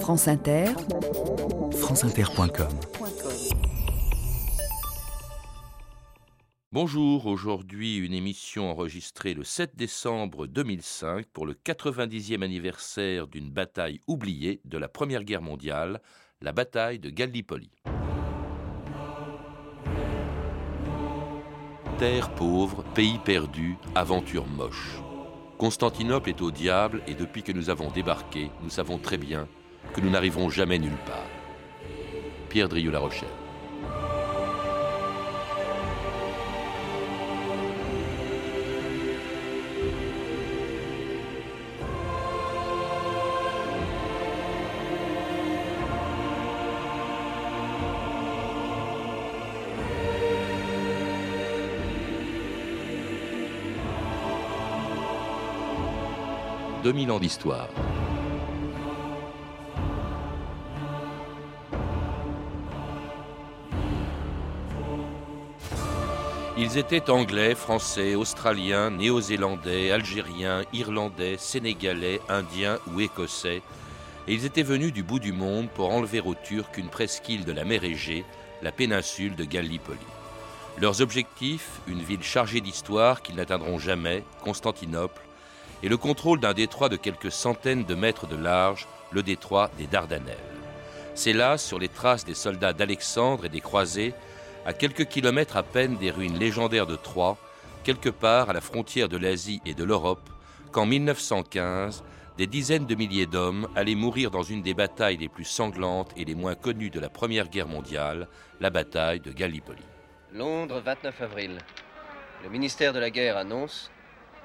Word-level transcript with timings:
France 0.00 0.28
Inter, 0.28 0.66
franceinter.com 1.72 2.68
Bonjour, 6.70 7.26
aujourd'hui 7.26 7.98
une 7.98 8.12
émission 8.12 8.70
enregistrée 8.70 9.34
le 9.34 9.42
7 9.42 9.74
décembre 9.74 10.46
2005 10.46 11.26
pour 11.32 11.46
le 11.46 11.54
90e 11.54 12.42
anniversaire 12.42 13.26
d'une 13.26 13.50
bataille 13.50 14.00
oubliée 14.06 14.60
de 14.64 14.78
la 14.78 14.88
Première 14.88 15.24
Guerre 15.24 15.42
mondiale, 15.42 16.00
la 16.40 16.52
bataille 16.52 16.98
de 16.98 17.10
Gallipoli. 17.10 17.70
Terre 21.98 22.32
pauvre, 22.34 22.84
pays 22.94 23.18
perdu, 23.24 23.76
aventure 23.94 24.46
moche. 24.46 25.00
Constantinople 25.58 26.28
est 26.28 26.42
au 26.42 26.50
diable 26.50 27.02
et 27.06 27.14
depuis 27.14 27.42
que 27.42 27.52
nous 27.52 27.70
avons 27.70 27.90
débarqué, 27.90 28.50
nous 28.62 28.68
savons 28.68 28.98
très 28.98 29.16
bien 29.16 29.48
que 29.94 30.02
nous 30.02 30.10
n'arriverons 30.10 30.50
jamais 30.50 30.78
nulle 30.78 30.98
part. 31.06 31.30
Pierre 32.50 32.68
Drieux-La 32.68 32.98
Rochelle. 32.98 33.35
2000 56.86 57.10
ans 57.10 57.18
d'histoire. 57.18 57.68
Ils 66.56 66.78
étaient 66.78 67.10
anglais, 67.10 67.56
français, 67.56 68.14
australiens, 68.14 68.92
néo-zélandais, 68.92 69.90
algériens, 69.90 70.62
irlandais, 70.72 71.34
sénégalais, 71.38 72.20
indiens 72.28 72.78
ou 72.94 73.00
écossais, 73.00 73.62
et 74.28 74.34
ils 74.34 74.44
étaient 74.44 74.62
venus 74.62 74.92
du 74.92 75.02
bout 75.02 75.18
du 75.18 75.32
monde 75.32 75.68
pour 75.68 75.92
enlever 75.92 76.20
aux 76.20 76.36
Turcs 76.36 76.78
une 76.78 76.88
presqu'île 76.88 77.44
de 77.44 77.50
la 77.50 77.64
mer 77.64 77.82
Égée, 77.82 78.24
la 78.62 78.70
péninsule 78.70 79.34
de 79.34 79.42
Gallipoli. 79.42 79.98
Leurs 80.80 81.00
objectifs, 81.00 81.80
une 81.88 82.02
ville 82.02 82.22
chargée 82.22 82.60
d'histoire 82.60 83.22
qu'ils 83.22 83.34
n'atteindront 83.34 83.80
jamais, 83.80 84.22
Constantinople, 84.44 85.26
et 85.82 85.88
le 85.88 85.96
contrôle 85.96 86.40
d'un 86.40 86.54
détroit 86.54 86.88
de 86.88 86.96
quelques 86.96 87.32
centaines 87.32 87.84
de 87.84 87.94
mètres 87.94 88.26
de 88.26 88.36
large, 88.36 88.86
le 89.12 89.22
détroit 89.22 89.70
des 89.78 89.86
Dardanelles. 89.86 90.36
C'est 91.14 91.32
là, 91.32 91.58
sur 91.58 91.78
les 91.78 91.88
traces 91.88 92.24
des 92.24 92.34
soldats 92.34 92.72
d'Alexandre 92.72 93.46
et 93.46 93.48
des 93.48 93.60
croisés, 93.60 94.14
à 94.66 94.72
quelques 94.72 95.06
kilomètres 95.06 95.56
à 95.56 95.62
peine 95.62 95.96
des 95.96 96.10
ruines 96.10 96.38
légendaires 96.38 96.86
de 96.86 96.96
Troie, 96.96 97.38
quelque 97.84 98.08
part 98.08 98.50
à 98.50 98.52
la 98.52 98.60
frontière 98.60 99.08
de 99.08 99.16
l'Asie 99.16 99.62
et 99.64 99.74
de 99.74 99.84
l'Europe, 99.84 100.28
qu'en 100.72 100.86
1915, 100.86 102.02
des 102.36 102.46
dizaines 102.46 102.84
de 102.84 102.94
milliers 102.94 103.26
d'hommes 103.26 103.68
allaient 103.74 103.94
mourir 103.94 104.30
dans 104.30 104.42
une 104.42 104.60
des 104.60 104.74
batailles 104.74 105.16
les 105.16 105.28
plus 105.28 105.44
sanglantes 105.44 106.12
et 106.16 106.24
les 106.24 106.34
moins 106.34 106.54
connues 106.54 106.90
de 106.90 107.00
la 107.00 107.08
Première 107.08 107.48
Guerre 107.48 107.68
mondiale, 107.68 108.28
la 108.60 108.68
bataille 108.70 109.20
de 109.20 109.32
Gallipoli. 109.32 109.82
Londres, 110.34 110.82
29 110.84 111.22
avril. 111.22 111.58
Le 112.42 112.50
ministère 112.50 112.92
de 112.92 112.98
la 112.98 113.08
Guerre 113.08 113.38
annonce 113.38 113.90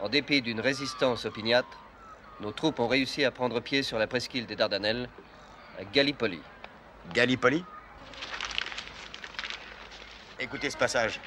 en 0.01 0.09
dépit 0.09 0.41
d'une 0.41 0.59
résistance 0.59 1.25
opiniâtre, 1.25 1.79
nos 2.39 2.51
troupes 2.51 2.79
ont 2.79 2.87
réussi 2.87 3.23
à 3.23 3.31
prendre 3.31 3.59
pied 3.59 3.83
sur 3.83 3.99
la 3.99 4.07
presqu'île 4.07 4.47
des 4.47 4.55
Dardanelles, 4.55 5.07
à 5.79 5.83
Gallipoli. 5.83 6.41
Gallipoli 7.13 7.63
Écoutez 10.39 10.71
ce 10.71 10.77
passage. 10.77 11.19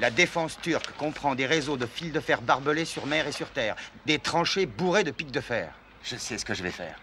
La 0.00 0.10
défense 0.10 0.60
turque 0.60 0.92
comprend 0.96 1.34
des 1.34 1.46
réseaux 1.46 1.76
de 1.76 1.86
fils 1.86 2.12
de 2.12 2.20
fer 2.20 2.40
barbelés 2.40 2.84
sur 2.84 3.06
mer 3.06 3.26
et 3.26 3.32
sur 3.32 3.50
terre, 3.50 3.74
des 4.06 4.18
tranchées 4.18 4.66
bourrées 4.66 5.04
de 5.04 5.10
pics 5.10 5.32
de 5.32 5.40
fer. 5.40 5.74
Je 6.04 6.16
sais 6.16 6.38
ce 6.38 6.44
que 6.44 6.54
je 6.54 6.62
vais 6.62 6.70
faire. 6.70 6.98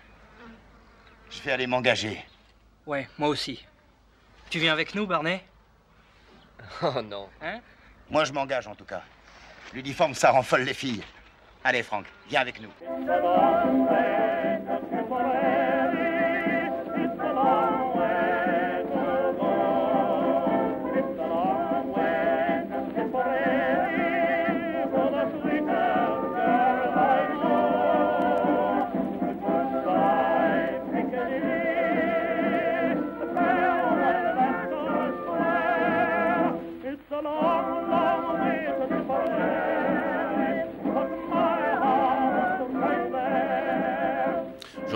Je 1.30 1.42
vais 1.42 1.52
aller 1.52 1.68
m'engager. 1.68 2.26
Ouais, 2.86 3.08
moi 3.18 3.28
aussi. 3.28 3.66
Tu 4.50 4.60
viens 4.60 4.74
avec 4.74 4.96
nous, 4.96 5.06
Barney? 5.06 5.44
Oh 6.84 7.02
non. 7.02 7.30
Hein? 7.42 7.60
Moi, 8.10 8.24
je 8.24 8.32
m'engage 8.32 8.68
en 8.68 8.76
tout 8.76 8.86
cas. 8.86 9.04
L'uniforme, 9.74 10.14
ça 10.14 10.32
rend 10.32 10.44
folle 10.44 10.64
les 10.64 10.74
filles. 10.74 11.04
Allez, 11.64 11.84
Franck, 11.84 12.06
viens 12.30 12.42
avec 12.42 12.60
nous. 12.62 12.70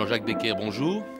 Jean-Jacques 0.06 0.24
Becker, 0.24 0.54
bonjour. 0.56 1.15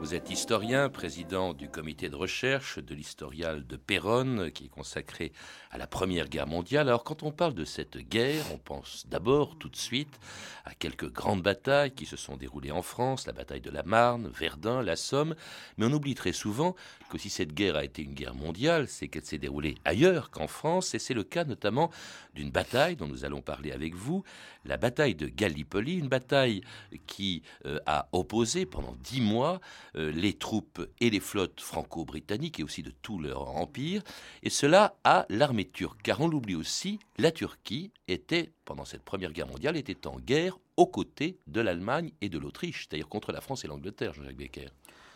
Vous 0.00 0.14
êtes 0.14 0.30
historien, 0.30 0.90
président 0.90 1.54
du 1.54 1.70
comité 1.70 2.10
de 2.10 2.16
recherche 2.16 2.78
de 2.78 2.94
l'historial 2.94 3.66
de 3.66 3.76
Péronne, 3.76 4.50
qui 4.50 4.66
est 4.66 4.68
consacré 4.68 5.32
à 5.70 5.78
la 5.78 5.86
Première 5.86 6.28
Guerre 6.28 6.46
mondiale. 6.46 6.88
Alors, 6.88 7.02
quand 7.02 7.22
on 7.22 7.32
parle 7.32 7.54
de 7.54 7.64
cette 7.64 7.96
guerre, 7.96 8.44
on 8.52 8.58
pense 8.58 9.06
d'abord, 9.08 9.56
tout 9.56 9.70
de 9.70 9.76
suite, 9.76 10.20
à 10.66 10.74
quelques 10.74 11.10
grandes 11.10 11.42
batailles 11.42 11.92
qui 11.92 12.04
se 12.04 12.16
sont 12.16 12.36
déroulées 12.36 12.72
en 12.72 12.82
France, 12.82 13.26
la 13.26 13.32
bataille 13.32 13.62
de 13.62 13.70
la 13.70 13.82
Marne, 13.84 14.30
Verdun, 14.38 14.82
la 14.82 14.96
Somme, 14.96 15.34
mais 15.78 15.86
on 15.86 15.92
oublie 15.92 16.14
très 16.14 16.32
souvent 16.32 16.74
que 17.08 17.16
si 17.16 17.30
cette 17.30 17.54
guerre 17.54 17.76
a 17.76 17.84
été 17.84 18.02
une 18.02 18.14
guerre 18.14 18.34
mondiale, 18.34 18.86
c'est 18.86 19.08
qu'elle 19.08 19.24
s'est 19.24 19.38
déroulée 19.38 19.76
ailleurs 19.86 20.30
qu'en 20.30 20.46
France, 20.46 20.94
et 20.94 20.98
c'est 20.98 21.14
le 21.14 21.24
cas 21.24 21.44
notamment 21.44 21.90
d'une 22.34 22.50
bataille 22.50 22.96
dont 22.96 23.06
nous 23.06 23.24
allons 23.24 23.40
parler 23.40 23.72
avec 23.72 23.94
vous, 23.94 24.24
la 24.66 24.76
bataille 24.76 25.14
de 25.14 25.26
Gallipoli, 25.26 25.96
une 25.98 26.08
bataille 26.08 26.60
qui 27.06 27.42
euh, 27.64 27.78
a 27.86 28.08
opposé 28.12 28.66
pendant 28.66 28.94
dix 29.02 29.22
mois 29.22 29.37
euh, 29.44 30.10
les 30.12 30.34
troupes 30.34 30.86
et 31.00 31.10
les 31.10 31.20
flottes 31.20 31.60
franco-britanniques 31.60 32.60
et 32.60 32.62
aussi 32.62 32.82
de 32.82 32.92
tout 33.02 33.18
leur 33.18 33.48
empire, 33.56 34.02
et 34.42 34.50
cela 34.50 34.96
à 35.04 35.26
l'armée 35.28 35.68
turque, 35.68 36.00
car 36.02 36.20
on 36.20 36.28
l'oublie 36.28 36.54
aussi, 36.54 36.98
la 37.18 37.30
Turquie 37.30 37.90
était, 38.06 38.52
pendant 38.64 38.84
cette 38.84 39.02
première 39.02 39.32
guerre 39.32 39.48
mondiale, 39.48 39.76
était 39.76 40.06
en 40.06 40.18
guerre 40.18 40.58
aux 40.76 40.86
côtés 40.86 41.38
de 41.46 41.60
l'Allemagne 41.60 42.12
et 42.20 42.28
de 42.28 42.38
l'Autriche, 42.38 42.86
c'est-à-dire 42.88 43.08
contre 43.08 43.32
la 43.32 43.40
France 43.40 43.64
et 43.64 43.68
l'Angleterre, 43.68 44.14
Jean-Jacques 44.14 44.36
Becker. 44.36 44.68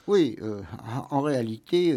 Oui, 0.09 0.37
euh, 0.43 0.63
en 1.11 1.21
réalité, 1.21 1.97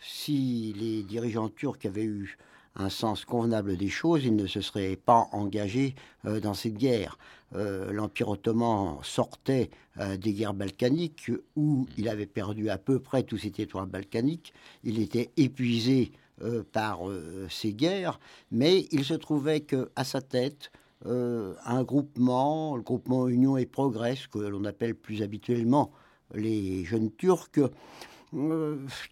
si 0.00 0.72
les 0.78 1.02
dirigeants 1.02 1.48
turcs 1.48 1.84
avaient 1.84 2.04
eu 2.04 2.38
un 2.78 2.88
sens 2.88 3.24
convenable 3.24 3.76
des 3.76 3.88
choses, 3.88 4.24
il 4.24 4.36
ne 4.36 4.46
se 4.46 4.60
serait 4.60 4.96
pas 4.96 5.28
engagé 5.32 5.94
euh, 6.24 6.40
dans 6.40 6.54
cette 6.54 6.76
guerre. 6.76 7.18
Euh, 7.54 7.92
L'Empire 7.92 8.28
ottoman 8.28 8.98
sortait 9.02 9.70
euh, 9.98 10.16
des 10.16 10.32
guerres 10.32 10.54
balkaniques 10.54 11.30
où 11.56 11.86
il 11.96 12.08
avait 12.08 12.26
perdu 12.26 12.70
à 12.70 12.78
peu 12.78 13.00
près 13.00 13.24
tous 13.24 13.38
ses 13.38 13.50
territoires 13.50 13.86
balkaniques. 13.86 14.52
Il 14.84 15.00
était 15.00 15.30
épuisé 15.36 16.12
par 16.72 17.00
ces 17.50 17.72
guerres, 17.72 18.20
mais 18.52 18.86
il 18.92 19.04
se 19.04 19.14
trouvait 19.14 19.62
qu'à 19.62 20.04
sa 20.04 20.20
tête, 20.20 20.70
un 21.04 21.82
groupement, 21.82 22.76
le 22.76 22.82
groupement 22.82 23.26
Union 23.26 23.56
et 23.56 23.66
Progrès, 23.66 24.14
que 24.30 24.38
l'on 24.38 24.64
appelle 24.64 24.94
plus 24.94 25.22
habituellement 25.22 25.90
les 26.32 26.84
jeunes 26.84 27.10
Turcs, 27.10 27.58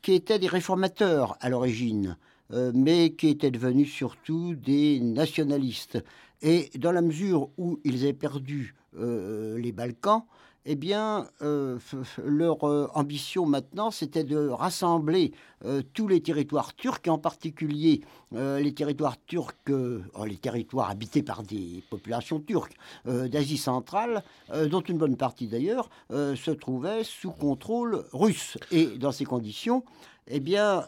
qui 0.02 0.12
étaient 0.12 0.38
des 0.38 0.46
réformateurs 0.46 1.36
à 1.40 1.48
l'origine, 1.48 2.16
mais 2.50 3.10
qui 3.10 3.28
étaient 3.28 3.50
devenus 3.50 3.92
surtout 3.92 4.54
des 4.54 5.00
nationalistes. 5.00 6.02
Et 6.42 6.70
dans 6.78 6.92
la 6.92 7.02
mesure 7.02 7.48
où 7.56 7.80
ils 7.84 8.02
avaient 8.04 8.12
perdu 8.12 8.74
euh, 8.98 9.58
les 9.58 9.72
Balkans, 9.72 10.24
eh 10.68 10.74
bien, 10.74 11.28
euh, 11.42 11.78
leur 12.24 12.64
ambition 12.96 13.46
maintenant, 13.46 13.92
c'était 13.92 14.24
de 14.24 14.48
rassembler 14.48 15.32
tous 15.94 16.08
les 16.08 16.20
territoires 16.20 16.74
turcs, 16.74 17.02
et 17.04 17.08
en 17.08 17.18
particulier 17.18 18.00
les 18.32 18.74
territoires 18.74 19.16
turcs, 19.26 19.54
oh, 19.70 20.24
les 20.24 20.36
territoires 20.36 20.90
habités 20.90 21.22
par 21.22 21.44
des 21.44 21.84
populations 21.88 22.40
turques 22.40 22.74
d'Asie 23.04 23.58
centrale, 23.58 24.24
dont 24.68 24.80
une 24.80 24.98
bonne 24.98 25.16
partie 25.16 25.46
d'ailleurs 25.46 25.88
se 26.10 26.50
trouvait 26.50 27.04
sous 27.04 27.30
contrôle 27.30 28.04
russe. 28.12 28.58
Et 28.72 28.86
dans 28.98 29.12
ces 29.12 29.24
conditions, 29.24 29.84
eh 30.28 30.40
bien, 30.40 30.86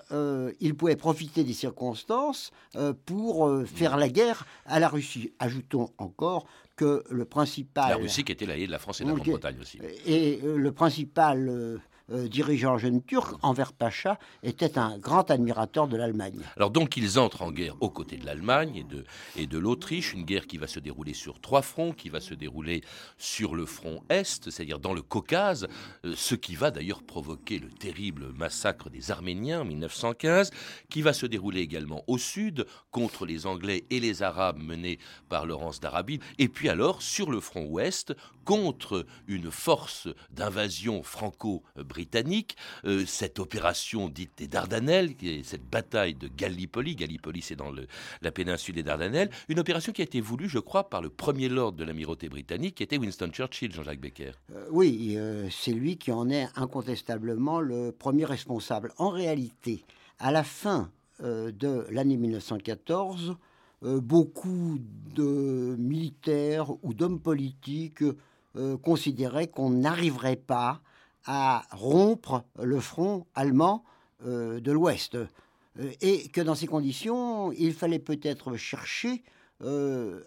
il 0.60 0.74
pouvait 0.74 0.96
profiter 0.96 1.44
des 1.44 1.52
circonstances 1.52 2.50
pour 3.06 3.50
faire 3.66 3.96
la 3.96 4.08
guerre 4.08 4.46
à 4.66 4.80
la 4.80 4.88
Russie. 4.88 5.32
Ajoutons 5.38 5.90
encore 5.98 6.46
que 6.76 7.04
le 7.10 7.24
principal... 7.24 7.90
La 7.90 7.96
Russie 7.96 8.24
qui 8.24 8.32
était 8.32 8.46
l'allié 8.46 8.66
de 8.66 8.72
la 8.72 8.78
France 8.78 9.00
et 9.00 9.04
de 9.04 9.08
la 9.08 9.14
Grande-Bretagne 9.16 9.56
aussi. 9.60 9.78
Et 10.06 10.40
le 10.42 10.72
principal 10.72 11.80
euh, 12.10 12.28
dirigeant 12.28 12.78
jeune 12.78 13.02
turc, 13.02 13.36
Enver 13.42 13.72
Pacha, 13.76 14.18
était 14.42 14.78
un 14.78 14.98
grand 14.98 15.30
admirateur 15.30 15.88
de 15.88 15.96
l'Allemagne. 15.96 16.40
Alors 16.56 16.70
donc 16.70 16.96
ils 16.96 17.18
entrent 17.18 17.42
en 17.42 17.50
guerre 17.50 17.76
aux 17.80 17.90
côtés 17.90 18.16
de 18.16 18.24
l'Allemagne 18.24 18.76
et 18.76 18.84
de, 18.84 19.04
et 19.36 19.46
de 19.46 19.58
l'Autriche, 19.58 20.14
une 20.14 20.24
guerre 20.24 20.46
qui 20.46 20.58
va 20.58 20.66
se 20.66 20.80
dérouler 20.80 21.14
sur 21.14 21.40
trois 21.40 21.62
fronts, 21.62 21.92
qui 21.92 22.08
va 22.08 22.20
se 22.20 22.34
dérouler 22.34 22.82
sur 23.16 23.54
le 23.54 23.66
front 23.66 24.02
Est, 24.08 24.50
c'est-à-dire 24.50 24.78
dans 24.78 24.94
le 24.94 25.02
Caucase, 25.02 25.68
euh, 26.04 26.14
ce 26.16 26.34
qui 26.34 26.54
va 26.54 26.70
d'ailleurs 26.70 27.02
provoquer 27.02 27.58
le 27.58 27.68
terrible 27.68 28.32
massacre 28.32 28.90
des 28.90 29.10
Arméniens 29.10 29.62
en 29.62 29.64
1915, 29.64 30.50
qui 30.88 31.02
va 31.02 31.12
se 31.12 31.26
dérouler 31.26 31.60
également 31.60 32.04
au 32.06 32.18
Sud 32.18 32.66
contre 32.90 33.26
les 33.26 33.46
Anglais 33.46 33.84
et 33.90 34.00
les 34.00 34.22
Arabes 34.22 34.58
menés 34.58 34.98
par 35.28 35.46
Laurence 35.46 35.80
d'Arabie, 35.80 36.20
et 36.38 36.48
puis 36.48 36.68
alors 36.68 37.02
sur 37.02 37.30
le 37.30 37.40
front 37.40 37.66
Ouest 37.66 38.14
contre 38.44 39.04
une 39.26 39.50
force 39.50 40.08
d'invasion 40.30 41.02
franco-britannique, 41.02 41.97
euh, 42.84 43.04
cette 43.06 43.38
opération 43.38 44.08
dite 44.08 44.32
des 44.38 44.48
Dardanelles, 44.48 45.14
cette 45.42 45.68
bataille 45.68 46.14
de 46.14 46.28
Gallipoli, 46.28 46.96
Gallipoli 46.96 47.42
c'est 47.42 47.56
dans 47.56 47.72
la 48.22 48.30
péninsule 48.30 48.74
des 48.74 48.82
Dardanelles, 48.82 49.30
une 49.48 49.58
opération 49.58 49.92
qui 49.92 50.02
a 50.02 50.04
été 50.04 50.20
voulue, 50.20 50.48
je 50.48 50.58
crois, 50.58 50.88
par 50.88 51.02
le 51.02 51.08
premier 51.08 51.48
lord 51.48 51.72
de 51.72 51.84
l'amirauté 51.84 52.28
britannique, 52.28 52.76
qui 52.76 52.82
était 52.82 52.98
Winston 52.98 53.30
Churchill, 53.32 53.72
Jean-Jacques 53.72 54.00
Becker. 54.00 54.32
Euh, 54.54 54.66
oui, 54.70 55.14
euh, 55.16 55.48
c'est 55.50 55.72
lui 55.72 55.96
qui 55.96 56.12
en 56.12 56.28
est 56.30 56.48
incontestablement 56.56 57.60
le 57.60 57.92
premier 57.92 58.24
responsable. 58.24 58.92
En 58.98 59.10
réalité, 59.10 59.84
à 60.18 60.30
la 60.30 60.44
fin 60.44 60.90
de 61.20 61.84
l'année 61.90 62.16
1914, 62.16 63.34
beaucoup 63.82 64.78
de 65.14 65.74
militaires 65.76 66.70
ou 66.84 66.94
d'hommes 66.94 67.18
politiques 67.18 68.04
considérait 68.82 69.48
qu'on 69.48 69.70
n'arriverait 69.70 70.36
pas 70.36 70.80
à 71.28 71.62
rompre 71.72 72.42
le 72.58 72.80
front 72.80 73.26
allemand 73.34 73.84
euh, 74.24 74.60
de 74.60 74.72
l'Ouest. 74.72 75.14
Euh, 75.14 75.26
et 76.00 76.28
que 76.28 76.40
dans 76.40 76.54
ces 76.54 76.66
conditions, 76.66 77.52
il 77.52 77.74
fallait 77.74 78.00
peut-être 78.00 78.56
chercher 78.56 79.22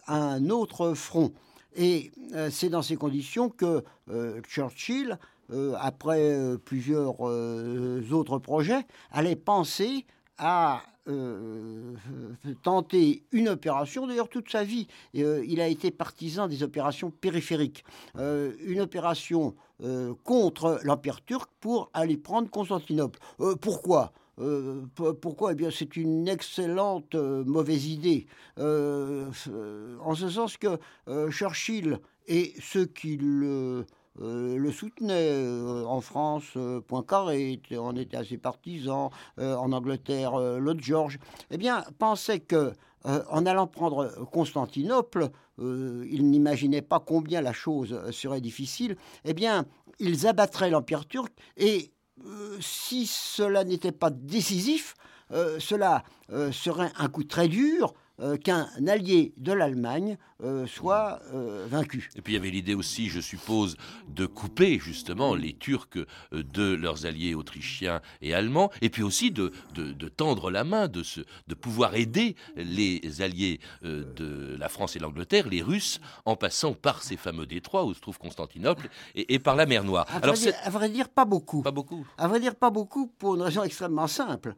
un 0.07 0.49
autre 0.49 0.93
front. 0.93 1.31
Et 1.77 2.11
c'est 2.49 2.67
dans 2.67 2.81
ces 2.81 2.97
conditions 2.97 3.47
que 3.47 3.81
Churchill, 4.45 5.17
après 5.79 6.57
plusieurs 6.65 7.21
autres 7.21 8.39
projets, 8.39 8.85
allait 9.09 9.37
penser 9.37 10.05
à 10.37 10.83
euh, 11.07 11.95
tenter 12.61 13.23
une 13.31 13.49
opération. 13.49 14.05
D'ailleurs, 14.05 14.29
toute 14.29 14.51
sa 14.51 14.63
vie, 14.63 14.87
euh, 15.15 15.43
il 15.47 15.59
a 15.59 15.67
été 15.67 15.89
partisan 15.89 16.47
des 16.47 16.61
opérations 16.61 17.09
périphériques. 17.09 17.83
Euh, 18.17 18.53
une 18.63 18.81
opération 18.81 19.55
contre 20.23 20.79
l'Empire 20.83 21.25
turc 21.25 21.49
pour 21.59 21.89
aller 21.95 22.15
prendre 22.15 22.51
Constantinople. 22.51 23.17
pourquoi? 23.61 24.13
Pourquoi? 25.21 25.53
Eh 25.53 25.55
bien, 25.55 25.71
c'est 25.71 25.95
une 25.95 26.27
excellente 26.27 27.15
mauvaise 27.15 27.87
idée. 27.87 28.27
en 28.57 29.33
ce 29.33 30.29
sens 30.29 30.57
que 30.57 30.77
Churchill 31.31 31.99
et 32.27 32.53
ceux 32.61 32.85
qui 32.85 33.17
le 33.17 33.87
euh, 34.19 34.57
le 34.57 34.71
soutenait 34.71 35.31
euh, 35.31 35.85
en 35.85 36.01
France, 36.01 36.43
euh, 36.57 36.81
Poincaré 36.81 37.61
on 37.71 37.95
était 37.95 38.17
assez 38.17 38.37
partisans, 38.37 39.09
en 39.37 39.71
Angleterre, 39.71 40.37
Lord 40.59 40.79
George, 40.79 41.17
eh 41.49 41.57
bien, 41.57 41.83
pensait 41.97 42.39
que 42.39 42.73
en 43.03 43.47
allant 43.47 43.65
prendre 43.65 44.25
Constantinople, 44.31 45.29
ils 45.57 46.29
n'imaginaient 46.29 46.83
pas 46.83 46.99
combien 46.99 47.41
la 47.41 47.53
chose 47.53 47.99
serait 48.11 48.41
difficile, 48.41 48.95
eh 49.25 49.33
bien, 49.33 49.65
ils 49.99 50.27
abattraient 50.27 50.69
l'Empire 50.69 51.07
turc 51.07 51.33
et 51.57 51.91
si 52.59 53.07
cela 53.07 53.63
n'était 53.63 53.91
pas 53.91 54.11
décisif, 54.11 54.93
cela 55.57 56.03
serait 56.51 56.91
un 56.97 57.09
coup 57.09 57.23
très 57.23 57.47
dur 57.47 57.95
euh, 58.21 58.37
qu'un 58.37 58.67
allié 58.87 59.33
de 59.37 59.51
l'Allemagne 59.51 60.17
euh, 60.43 60.67
soit 60.67 61.19
euh, 61.33 61.65
vaincu. 61.67 62.11
Et 62.15 62.21
puis 62.21 62.33
il 62.33 62.35
y 62.35 62.39
avait 62.39 62.51
l'idée 62.51 62.75
aussi, 62.75 63.09
je 63.09 63.19
suppose, 63.19 63.77
de 64.09 64.27
couper 64.27 64.77
justement 64.77 65.33
les 65.33 65.53
Turcs 65.53 65.97
de 66.31 66.73
leurs 66.73 67.07
alliés 67.07 67.33
autrichiens 67.33 67.99
et 68.21 68.35
allemands, 68.35 68.69
et 68.81 68.89
puis 68.89 69.01
aussi 69.01 69.31
de, 69.31 69.51
de, 69.73 70.09
tendre 70.09 70.51
la 70.51 70.63
main, 70.63 70.87
de, 70.87 71.01
se, 71.01 71.21
de 71.47 71.55
pouvoir 71.55 71.95
aider 71.95 72.35
les 72.55 73.21
alliés 73.21 73.59
de 73.83 74.55
la 74.57 74.69
France 74.69 74.95
et 74.95 74.99
l'Angleterre, 74.99 75.47
les 75.47 75.61
Russes, 75.61 75.99
en 76.25 76.35
passant 76.35 76.73
par 76.73 77.01
ces 77.01 77.17
fameux 77.17 77.45
détroits 77.45 77.85
où 77.85 77.93
se 77.93 78.01
trouve 78.01 78.19
Constantinople 78.19 78.89
et, 79.15 79.39
par 79.39 79.55
la 79.55 79.65
mer 79.65 79.83
Noire. 79.83 80.05
À 80.09 80.17
Alors, 80.17 80.35
vrai 80.35 80.45
dire, 80.45 80.53
à 80.63 80.69
vrai 80.69 80.89
dire, 80.89 81.09
pas 81.09 81.25
beaucoup. 81.25 81.61
Pas 81.61 81.71
beaucoup. 81.71 82.05
À 82.17 82.27
vrai 82.27 82.39
dire, 82.39 82.55
pas 82.55 82.69
beaucoup 82.69 83.07
pour 83.07 83.35
une 83.35 83.41
raison 83.41 83.63
extrêmement 83.63 84.07
simple. 84.07 84.55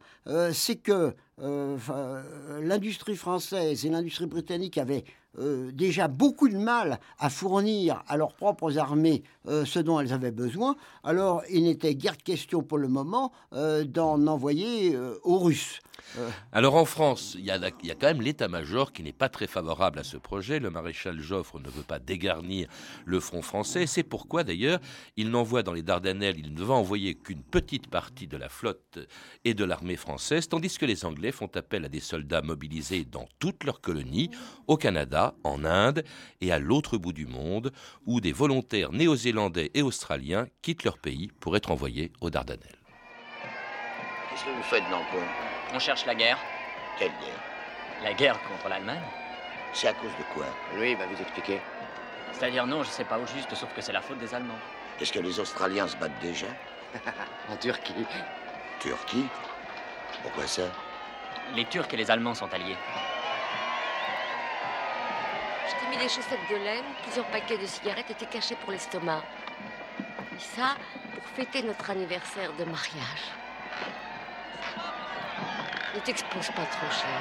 c'est 0.52 0.76
que 0.76 1.14
l'industrie 1.38 3.16
française 3.16 3.84
et 3.84 3.88
l'industrie 3.90 4.26
britannique 4.26 4.78
avaient 4.78 5.04
euh, 5.38 5.70
déjà 5.72 6.08
beaucoup 6.08 6.48
de 6.48 6.56
mal 6.56 7.00
à 7.18 7.30
fournir 7.30 8.02
à 8.06 8.16
leurs 8.16 8.34
propres 8.34 8.78
armées 8.78 9.22
euh, 9.48 9.64
ce 9.64 9.78
dont 9.78 10.00
elles 10.00 10.12
avaient 10.12 10.30
besoin, 10.30 10.76
alors 11.02 11.42
il 11.50 11.64
n'était 11.64 11.94
guère 11.94 12.16
question 12.16 12.62
pour 12.62 12.78
le 12.78 12.88
moment 12.88 13.32
euh, 13.52 13.84
d'en 13.84 14.26
envoyer 14.26 14.96
aux 15.22 15.38
Russes. 15.38 15.80
Alors 16.52 16.74
en 16.74 16.84
France, 16.84 17.34
il 17.38 17.44
y, 17.44 17.52
il 17.82 17.88
y 17.88 17.90
a 17.90 17.94
quand 17.94 18.06
même 18.06 18.20
l'état-major 18.20 18.92
qui 18.92 19.02
n'est 19.02 19.12
pas 19.12 19.28
très 19.28 19.46
favorable 19.46 19.98
à 19.98 20.04
ce 20.04 20.16
projet. 20.16 20.58
Le 20.58 20.70
maréchal 20.70 21.20
Joffre 21.20 21.58
ne 21.60 21.68
veut 21.68 21.82
pas 21.82 21.98
dégarnir 21.98 22.68
le 23.04 23.20
front 23.20 23.42
français. 23.42 23.86
C'est 23.86 24.02
pourquoi 24.02 24.44
d'ailleurs 24.44 24.80
il 25.16 25.30
n'envoie 25.30 25.62
dans 25.62 25.72
les 25.72 25.82
Dardanelles, 25.82 26.38
il 26.38 26.52
ne 26.52 26.62
va 26.62 26.74
envoyer 26.74 27.14
qu'une 27.14 27.42
petite 27.42 27.88
partie 27.88 28.26
de 28.26 28.36
la 28.36 28.48
flotte 28.48 28.98
et 29.44 29.54
de 29.54 29.64
l'armée 29.64 29.96
française, 29.96 30.48
tandis 30.48 30.76
que 30.76 30.86
les 30.86 31.04
Anglais 31.04 31.32
font 31.32 31.50
appel 31.54 31.84
à 31.84 31.88
des 31.88 32.00
soldats 32.00 32.42
mobilisés 32.42 33.04
dans 33.04 33.26
toutes 33.38 33.64
leurs 33.64 33.80
colonies, 33.80 34.30
au 34.66 34.76
Canada, 34.76 35.23
en 35.44 35.64
Inde 35.64 36.04
et 36.40 36.52
à 36.52 36.58
l'autre 36.58 36.98
bout 36.98 37.12
du 37.12 37.26
monde, 37.26 37.72
où 38.04 38.20
des 38.20 38.32
volontaires 38.32 38.92
néo-zélandais 38.92 39.70
et 39.74 39.82
australiens 39.82 40.46
quittent 40.60 40.84
leur 40.84 40.98
pays 40.98 41.30
pour 41.40 41.56
être 41.56 41.70
envoyés 41.70 42.12
aux 42.20 42.30
Dardanelles. 42.30 42.78
Qu'est-ce 44.30 44.44
que 44.44 44.50
vous 44.50 44.62
faites 44.62 44.84
dans 44.90 44.98
le 44.98 45.10
coin? 45.10 45.26
On 45.72 45.78
cherche 45.78 46.04
la 46.06 46.14
guerre. 46.14 46.38
Quelle 46.98 47.12
guerre? 47.12 47.42
La 48.02 48.12
guerre 48.12 48.38
contre 48.42 48.68
l'Allemagne. 48.68 49.00
C'est 49.72 49.88
à 49.88 49.94
cause 49.94 50.10
de 50.18 50.34
quoi? 50.34 50.46
Lui, 50.76 50.92
il 50.92 50.96
va 50.96 51.06
vous 51.06 51.20
expliquer. 51.20 51.60
C'est-à-dire 52.32 52.66
non, 52.66 52.82
je 52.82 52.88
sais 52.90 53.04
pas 53.04 53.18
au 53.18 53.26
juste, 53.26 53.54
sauf 53.54 53.72
que 53.74 53.80
c'est 53.80 53.92
la 53.92 54.00
faute 54.02 54.18
des 54.18 54.34
Allemands. 54.34 54.58
Est-ce 55.00 55.12
que 55.12 55.20
les 55.20 55.38
Australiens 55.40 55.88
se 55.88 55.96
battent 55.96 56.20
déjà? 56.20 56.46
En 57.50 57.56
Turquie. 57.56 58.06
Turquie? 58.80 59.26
Pourquoi 60.22 60.46
ça? 60.46 60.62
Les 61.54 61.64
Turcs 61.64 61.92
et 61.92 61.96
les 61.96 62.10
Allemands 62.10 62.34
sont 62.34 62.52
alliés 62.52 62.76
des 65.96 66.08
chaussettes 66.08 66.48
de 66.50 66.56
laine, 66.56 66.84
plusieurs 67.02 67.26
paquets 67.26 67.58
de 67.58 67.66
cigarettes 67.66 68.10
étaient 68.10 68.26
cachés 68.26 68.56
pour 68.56 68.72
l'estomac. 68.72 69.22
Et 70.34 70.40
ça, 70.40 70.76
pour 71.14 71.24
fêter 71.36 71.62
notre 71.62 71.90
anniversaire 71.90 72.52
de 72.58 72.64
mariage. 72.64 73.32
Ne 75.94 76.00
t'expose 76.00 76.48
pas 76.48 76.66
trop 76.66 76.90
cher. 76.90 77.20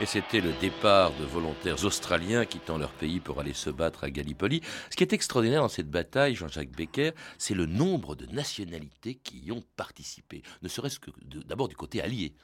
Et 0.00 0.06
c'était 0.06 0.40
le 0.40 0.52
départ 0.60 1.12
de 1.20 1.24
volontaires 1.24 1.84
australiens 1.84 2.44
quittant 2.46 2.78
leur 2.78 2.90
pays 2.90 3.20
pour 3.20 3.38
aller 3.38 3.52
se 3.52 3.70
battre 3.70 4.02
à 4.02 4.10
Gallipoli. 4.10 4.60
Ce 4.90 4.96
qui 4.96 5.04
est 5.04 5.12
extraordinaire 5.12 5.62
dans 5.62 5.68
cette 5.68 5.88
bataille, 5.88 6.34
Jean-Jacques 6.34 6.72
Becker, 6.76 7.12
c'est 7.38 7.54
le 7.54 7.66
nombre 7.66 8.16
de 8.16 8.26
nationalités 8.26 9.14
qui 9.14 9.38
y 9.38 9.52
ont 9.52 9.62
participé, 9.76 10.42
ne 10.62 10.68
serait-ce 10.68 10.98
que 10.98 11.12
d'abord 11.46 11.68
du 11.68 11.76
côté 11.76 12.02
allié. 12.02 12.34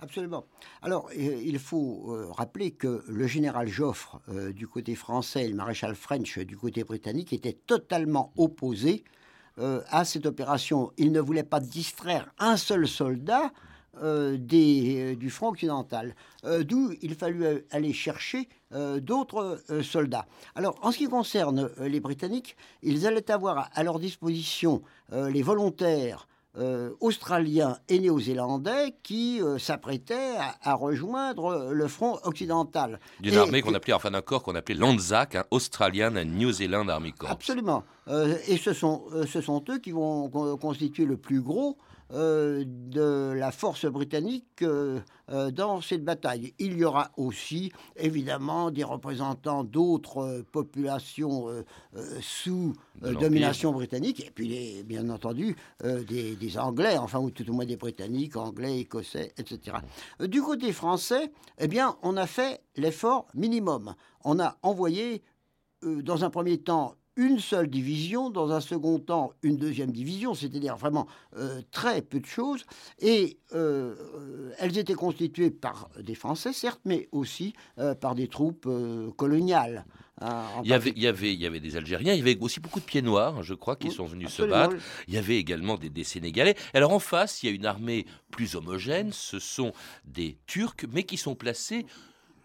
Absolument. 0.00 0.46
Alors, 0.82 1.08
euh, 1.16 1.42
il 1.44 1.60
faut 1.60 2.06
euh, 2.08 2.26
rappeler 2.32 2.72
que 2.72 3.04
le 3.06 3.26
général 3.28 3.68
Joffre 3.68 4.20
euh, 4.28 4.52
du 4.52 4.66
côté 4.66 4.96
français 4.96 5.44
et 5.44 5.48
le 5.48 5.54
maréchal 5.54 5.94
French 5.94 6.40
du 6.40 6.56
côté 6.56 6.82
britannique 6.82 7.32
étaient 7.32 7.56
totalement 7.66 8.32
opposés 8.36 9.04
à 9.58 10.04
cette 10.04 10.26
opération. 10.26 10.92
Ils 10.98 11.12
ne 11.12 11.20
voulaient 11.20 11.42
pas 11.42 11.60
distraire 11.60 12.30
un 12.38 12.58
seul 12.58 12.86
soldat 12.86 13.52
des, 14.02 15.12
euh, 15.12 15.16
du 15.16 15.30
front 15.30 15.48
occidental, 15.48 16.14
euh, 16.44 16.62
d'où 16.62 16.92
il 17.02 17.14
fallut 17.14 17.64
aller 17.70 17.92
chercher 17.92 18.48
d'autres 19.00 19.62
soldats. 19.82 20.26
Alors, 20.56 20.76
en 20.82 20.90
ce 20.90 20.98
qui 20.98 21.06
concerne 21.06 21.70
les 21.78 22.00
Britanniques, 22.00 22.56
ils 22.82 23.06
allaient 23.06 23.30
avoir 23.30 23.70
à 23.72 23.84
leur 23.84 24.00
disposition 24.00 24.82
les 25.12 25.42
volontaires 25.42 26.26
australiens 27.00 27.78
et 27.88 28.00
néo-zélandais 28.00 28.96
qui 29.04 29.40
s'apprêtaient 29.58 30.34
à, 30.62 30.74
rejoindre 30.74 31.70
le 31.72 31.86
front 31.86 32.18
occidental. 32.24 32.98
D'une 33.20 33.36
armée 33.36 33.62
qu'on 33.62 33.72
appelait, 33.72 33.92
enfin 33.92 34.10
d'un 34.10 34.20
corps 34.20 34.42
qu'on 34.42 34.56
appelait 34.56 34.74
l'ANZAC, 34.74 35.36
un 35.36 35.44
Australian 35.52 36.16
and 36.16 36.24
New 36.24 36.50
Zealand 36.50 36.88
Army 36.88 37.12
Corps. 37.12 37.30
Absolument. 37.30 37.84
et 38.48 38.56
ce 38.56 38.72
sont, 38.72 39.04
ce 39.28 39.40
sont 39.40 39.64
eux 39.68 39.78
qui 39.78 39.92
vont 39.92 40.28
constituer 40.58 41.04
le 41.04 41.16
plus 41.16 41.40
gros 41.40 41.78
euh, 42.12 42.62
de 42.64 43.32
la 43.32 43.50
force 43.50 43.84
britannique 43.86 44.62
euh, 44.62 45.00
euh, 45.28 45.50
dans 45.50 45.80
cette 45.80 46.04
bataille. 46.04 46.54
Il 46.60 46.76
y 46.78 46.84
aura 46.84 47.10
aussi 47.16 47.72
évidemment 47.96 48.70
des 48.70 48.84
représentants 48.84 49.64
d'autres 49.64 50.44
populations 50.52 51.48
sous 52.20 52.74
domination 53.02 53.72
britannique 53.72 54.24
et 54.24 54.30
puis 54.30 54.84
bien 54.84 55.10
entendu 55.10 55.56
des, 55.82 56.58
Anglais, 56.58 56.96
enfin 56.96 57.18
ou 57.18 57.30
tout 57.30 57.48
au 57.50 57.52
moins 57.52 57.66
des 57.66 57.76
Britanniques, 57.76 58.36
Anglais, 58.36 58.80
Écossais, 58.80 59.32
etc. 59.36 59.78
Du 60.20 60.42
côté 60.42 60.72
français, 60.72 61.32
eh 61.58 61.66
bien, 61.66 61.96
on 62.02 62.16
a 62.16 62.28
fait 62.28 62.62
l'effort 62.76 63.26
minimum. 63.34 63.94
On 64.24 64.38
a 64.38 64.58
envoyé 64.62 65.22
dans 65.82 66.24
un 66.24 66.30
premier 66.30 66.58
temps 66.58 66.94
une 67.16 67.38
seule 67.38 67.68
division, 67.68 68.30
dans 68.30 68.52
un 68.52 68.60
second 68.60 68.98
temps 68.98 69.32
une 69.42 69.56
deuxième 69.56 69.90
division, 69.90 70.34
c'est-à-dire 70.34 70.76
vraiment 70.76 71.06
euh, 71.36 71.62
très 71.70 72.02
peu 72.02 72.20
de 72.20 72.26
choses, 72.26 72.64
et 73.00 73.38
euh, 73.54 73.94
elles 74.58 74.78
étaient 74.78 74.94
constituées 74.94 75.50
par 75.50 75.88
des 75.98 76.14
Français, 76.14 76.52
certes, 76.52 76.80
mais 76.84 77.08
aussi 77.12 77.54
euh, 77.78 77.94
par 77.94 78.14
des 78.14 78.28
troupes 78.28 78.68
coloniales. 79.16 79.86
Hein, 80.20 80.44
il, 80.64 80.70
y 80.70 80.72
avait, 80.72 80.92
il, 80.96 81.02
y 81.02 81.06
avait, 81.06 81.34
il 81.34 81.40
y 81.40 81.46
avait 81.46 81.60
des 81.60 81.76
Algériens, 81.76 82.14
il 82.14 82.18
y 82.18 82.22
avait 82.22 82.38
aussi 82.40 82.60
beaucoup 82.60 82.80
de 82.80 82.84
pieds 82.86 83.02
noirs, 83.02 83.42
je 83.42 83.52
crois, 83.52 83.76
qui 83.76 83.90
sont 83.90 84.06
venus 84.06 84.30
se 84.30 84.42
battre. 84.42 84.76
Il 85.08 85.14
y 85.14 85.18
avait 85.18 85.36
également 85.36 85.76
des, 85.76 85.90
des, 85.90 86.04
Sénégalais. 86.04 86.54
Alors 86.72 86.92
en 86.92 86.98
face, 86.98 87.42
il 87.42 87.46
y 87.46 87.52
a 87.52 87.54
une 87.54 87.66
armée 87.66 88.06
plus 88.30 88.54
homogène, 88.56 89.12
ce 89.12 89.38
sont 89.38 89.72
des 90.04 90.38
Turcs, 90.46 90.86
mais 90.90 91.02
qui 91.02 91.18
sont 91.18 91.34
placés 91.34 91.84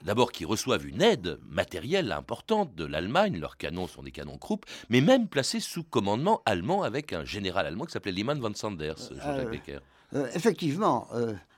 d'abord 0.04 0.32
qui 0.32 0.46
reçoivent 0.46 0.88
une 0.88 1.02
aide 1.02 1.40
matérielle 1.50 2.12
importante 2.12 2.76
de 2.76 2.86
l'Allemagne, 2.86 3.38
leurs 3.40 3.58
canons 3.58 3.88
sont 3.88 4.04
des 4.04 4.12
canons 4.12 4.38
Krupp, 4.38 4.66
mais 4.90 5.02
même 5.02 5.28
placés 5.28 5.60
sous 5.60 5.84
commandement 5.84 6.42
allemand 6.46 6.84
avec 6.84 7.14
un 7.14 7.26
général 7.26 7.66
allemand 7.66 7.86
qui 7.86 7.92
s'appelait 7.92 8.12
Liman 8.12 8.40
von 8.40 8.54
Sanders, 8.54 9.12
euh, 9.12 9.16
Jean-Jacques 9.16 9.46
euh, 9.46 9.50
Becker. 9.50 9.80
Euh, 10.14 10.28
effectivement, 10.34 11.08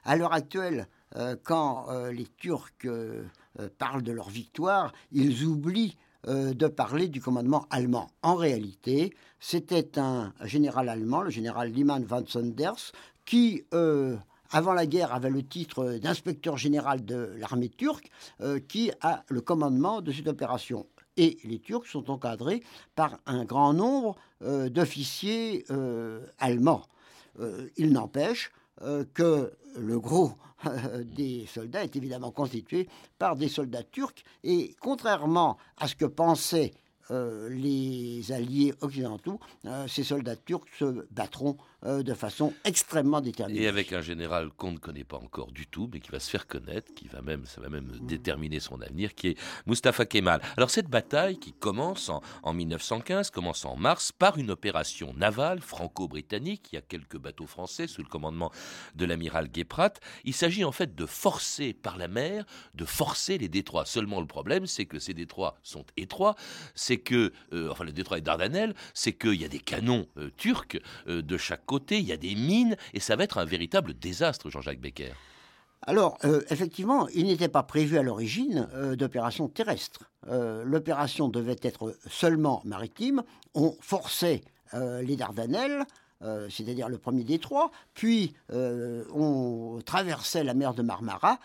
à 0.06 0.16
l'heure 0.16 0.34
actuelle, 0.34 0.88
quand 1.44 1.88
les 2.12 2.28
Turcs 2.38 2.88
parlent 3.80 4.04
de 4.04 4.12
leur 4.12 4.30
victoire, 4.30 4.94
ils 5.12 5.44
oublient 5.44 5.98
de 6.28 6.68
parler 6.68 7.08
du 7.08 7.20
commandement 7.20 7.66
allemand. 7.72 8.12
En 8.22 8.36
réalité, 8.36 9.16
c'était 9.40 9.98
un 9.98 10.34
général 10.44 10.90
allemand, 10.90 11.24
le 11.24 11.32
général 11.32 11.72
Liman 11.72 12.04
von 12.04 12.26
Sanders, 12.28 12.92
qui 13.26 13.64
avant 14.54 14.74
la 14.74 14.86
guerre, 14.86 15.12
avait 15.12 15.32
le 15.32 15.44
titre 15.44 15.96
d'inspecteur 15.96 16.58
général 16.58 17.04
de 17.04 17.34
l'armée 17.38 17.70
turque, 17.70 18.10
euh, 18.42 18.60
qui 18.60 18.92
a 19.02 19.24
le 19.28 19.42
commandement 19.42 20.02
de 20.02 20.12
cette 20.12 20.28
opération. 20.28 20.86
Et 21.18 21.38
les 21.44 21.60
Turcs 21.60 21.88
sont 21.88 22.10
encadrés 22.10 22.64
par 22.96 23.20
un 23.26 23.46
grand 23.46 23.74
nombre 23.74 24.16
euh, 24.44 24.70
d'officiers 24.70 25.66
euh, 25.70 26.26
allemands. 26.40 26.86
il 27.78 27.92
n'empêche 27.92 28.52
que 29.14 29.52
le 29.76 30.00
gros 30.00 30.34
des 31.06 31.48
soldats 31.48 31.84
est 31.84 31.96
évidemment 31.96 32.32
constitué 32.32 32.88
par 33.18 33.36
des 33.36 33.50
soldats 33.50 33.84
turcs. 33.84 34.24
Et 34.44 34.76
contrairement 34.80 35.58
à 35.78 35.88
ce 35.88 35.96
que 35.96 36.06
pensaient 36.06 36.74
les 37.10 38.32
alliés 38.32 38.74
occidentaux, 38.82 39.40
ces 39.88 40.04
soldats 40.04 40.36
turcs 40.36 40.70
se 40.78 41.06
battront 41.12 41.58
euh, 41.86 42.02
de 42.02 42.14
façon 42.14 42.54
extrêmement 42.64 43.20
déterminée. 43.20 43.64
Et 43.64 43.68
avec 43.68 43.92
un 43.92 44.00
général 44.00 44.50
qu'on 44.56 44.72
ne 44.72 44.78
connaît 44.78 45.04
pas 45.04 45.18
encore 45.18 45.52
du 45.52 45.68
tout, 45.68 45.90
mais 45.92 46.00
qui 46.00 46.12
va 46.12 46.20
se 46.22 46.30
faire 46.30 46.48
connaître, 46.48 46.94
qui 46.94 47.10
va 47.10 47.22
même, 47.22 47.46
ça 47.46 47.60
va 47.60 47.68
même 47.68 47.88
mmh. 47.88 48.08
déterminer 48.08 48.62
son 48.62 48.82
avenir, 48.82 49.14
qui 49.16 49.30
est 49.30 49.38
Mustafa 49.66 50.06
Kemal. 50.06 50.42
Alors 50.56 50.70
cette 50.70 50.88
bataille 50.88 51.38
qui 51.40 51.52
commence 51.52 52.10
en, 52.44 52.54
1915, 52.54 53.32
commence 53.32 53.66
en 53.66 53.76
mars 53.76 54.14
par 54.14 54.38
une 54.38 54.50
opération 54.50 55.14
navale 55.18 55.60
franco-britannique. 55.60 56.70
Il 56.72 56.76
y 56.76 56.78
a 56.78 56.82
quelques 56.82 57.18
bateaux 57.18 57.48
français 57.48 57.88
sous 57.88 58.02
le 58.02 58.08
commandement 58.08 58.52
de 58.96 59.04
l'amiral 59.04 59.50
Guéprat. 59.50 59.92
Il 60.24 60.34
s'agit 60.34 60.64
en 60.64 60.72
fait 60.72 60.96
de 60.96 61.06
forcer 61.06 61.74
par 61.74 61.98
la 61.98 62.08
mer, 62.08 62.46
de 62.76 62.86
forcer 62.86 63.38
les 63.38 63.50
détroits. 63.50 63.86
Seulement 63.86 64.22
le 64.22 64.28
problème, 64.28 64.68
c'est 64.68 64.86
que 64.86 65.00
ces 65.00 65.14
détroits 65.14 65.56
sont 65.64 65.86
étroits, 65.98 66.36
c'est 66.76 66.98
que, 66.98 67.34
euh, 67.52 67.70
enfin 67.72 67.84
le 67.84 67.92
détroit 67.92 68.20
est 68.20 68.22
Dardanelles, 68.22 68.74
c'est 68.94 69.12
qu'il 69.12 69.36
y 69.36 69.44
a 69.44 69.50
des 69.50 69.60
canons 69.60 70.08
euh, 70.16 70.30
turcs 70.38 70.80
de 71.08 71.38
chaque 71.38 71.66
côté 71.66 71.73
il 71.92 72.06
y 72.06 72.12
a 72.12 72.18
des 72.18 72.36
mines, 72.36 72.76
et 72.94 73.00
ça 73.00 73.16
va 73.16 73.24
être 73.24 73.38
un 73.38 73.46
véritable 73.46 73.94
désastre, 73.94 74.50
Jean-Jacques 74.50 74.80
Becker. 74.80 75.14
Alors, 75.86 76.18
euh, 76.24 76.42
effectivement, 76.50 77.08
il 77.10 77.26
n'était 77.26 77.50
pas 77.50 77.64
prévu 77.64 77.98
à 77.98 78.04
l'origine 78.04 78.70
euh, 78.74 78.96
d'opération 78.96 79.50
terrestre. 79.50 80.10
Euh, 80.30 80.64
l'opération 80.64 81.28
devait 81.28 81.58
être 81.62 81.96
seulement 82.10 82.62
maritime. 82.66 83.24
On 83.54 83.76
forçait 83.82 84.42
les 85.04 85.16
Dardanelles, 85.16 85.86
c'est-à-dire 86.50 86.90
le 86.90 86.98
premier 86.98 87.24
détroit, 87.24 87.70
puis 87.94 88.34
on 88.50 89.80
traversait 89.86 90.44
la 90.44 90.56
mer 90.56 90.74
de 90.74 90.82
Marmara 90.82 91.38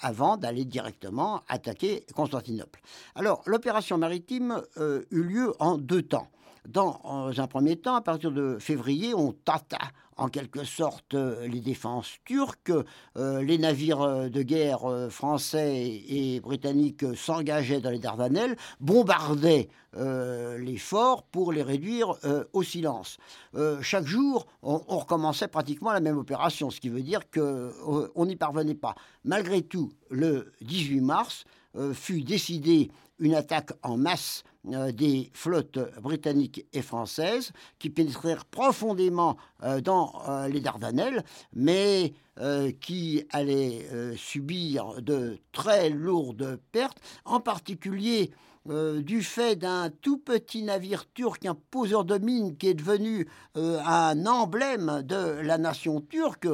avant 0.00 0.38
d'aller 0.38 0.64
directement 0.64 1.42
attaquer 1.46 2.06
Constantinople. 2.14 2.80
Alors, 3.16 3.42
l'opération 3.44 3.98
maritime 3.98 4.62
eut 5.10 5.22
lieu 5.22 5.52
en 5.58 5.76
deux 5.76 6.00
temps. 6.00 6.30
Dans 6.68 7.32
un 7.36 7.46
premier 7.46 7.76
temps, 7.76 7.94
à 7.94 8.00
partir 8.00 8.32
de 8.32 8.58
février, 8.58 9.14
on 9.14 9.32
tâta 9.32 9.78
en 10.20 10.28
quelque 10.28 10.64
sorte 10.64 11.14
euh, 11.14 11.48
les 11.48 11.60
défenses 11.60 12.18
turques. 12.24 12.72
Euh, 13.16 13.42
les 13.42 13.58
navires 13.58 14.02
euh, 14.02 14.28
de 14.28 14.42
guerre 14.42 14.80
français 15.10 16.02
et 16.08 16.40
britanniques 16.40 17.04
s'engageaient 17.16 17.80
dans 17.80 17.90
les 17.90 17.98
Dardanelles, 17.98 18.56
bombardaient 18.78 19.68
les 19.96 20.76
forts 20.76 21.24
pour 21.24 21.50
les 21.52 21.64
réduire 21.64 22.14
au 22.52 22.62
silence. 22.62 23.18
chaque 23.80 24.06
jour, 24.06 24.46
on, 24.62 24.80
on, 24.86 24.98
recommençait 24.98 25.48
pratiquement 25.48 25.90
la 25.90 25.98
même 25.98 26.16
opération, 26.16 26.70
ce 26.70 26.80
qui 26.80 26.88
veut 26.88 27.02
dire 27.02 27.22
qu'on 27.28 28.26
n'y 28.26 28.36
parvenait 28.36 28.76
pas. 28.76 28.94
Malgré 29.24 29.62
tout, 29.62 29.90
le 30.10 30.52
18 30.60 31.00
mars 31.00 31.44
fut 31.92 32.22
décidé 32.22 32.92
une 33.20 33.34
attaque 33.34 33.72
en 33.82 33.96
masse 33.96 34.42
euh, 34.68 34.92
des 34.92 35.30
flottes 35.32 35.78
britanniques 36.02 36.66
et 36.74 36.82
françaises 36.82 37.52
qui 37.78 37.88
pénétrèrent 37.88 38.44
profondément 38.44 39.38
euh, 39.62 39.80
dans 39.80 40.12
euh, 40.28 40.48
les 40.48 40.60
Dardanelles, 40.60 41.24
mais 41.54 42.12
qui 42.80 43.22
allaient 43.32 43.86
subir 44.16 45.02
de 45.02 45.36
très 45.52 45.90
lourdes 45.90 46.58
pertes, 46.72 46.96
en 47.26 47.38
particulier 47.38 48.30
du 48.64 49.22
fait 49.22 49.56
d'un 49.56 49.90
tout 49.90 50.16
petit 50.16 50.62
navire 50.62 51.04
turc, 51.12 51.44
un 51.44 51.54
poseur 51.54 52.06
de 52.06 52.16
mines 52.16 52.56
qui 52.56 52.68
est 52.68 52.74
devenu 52.74 53.28
un 53.56 54.24
emblème 54.24 55.02
de 55.04 55.38
la 55.42 55.58
nation 55.58 56.00
turque, 56.00 56.48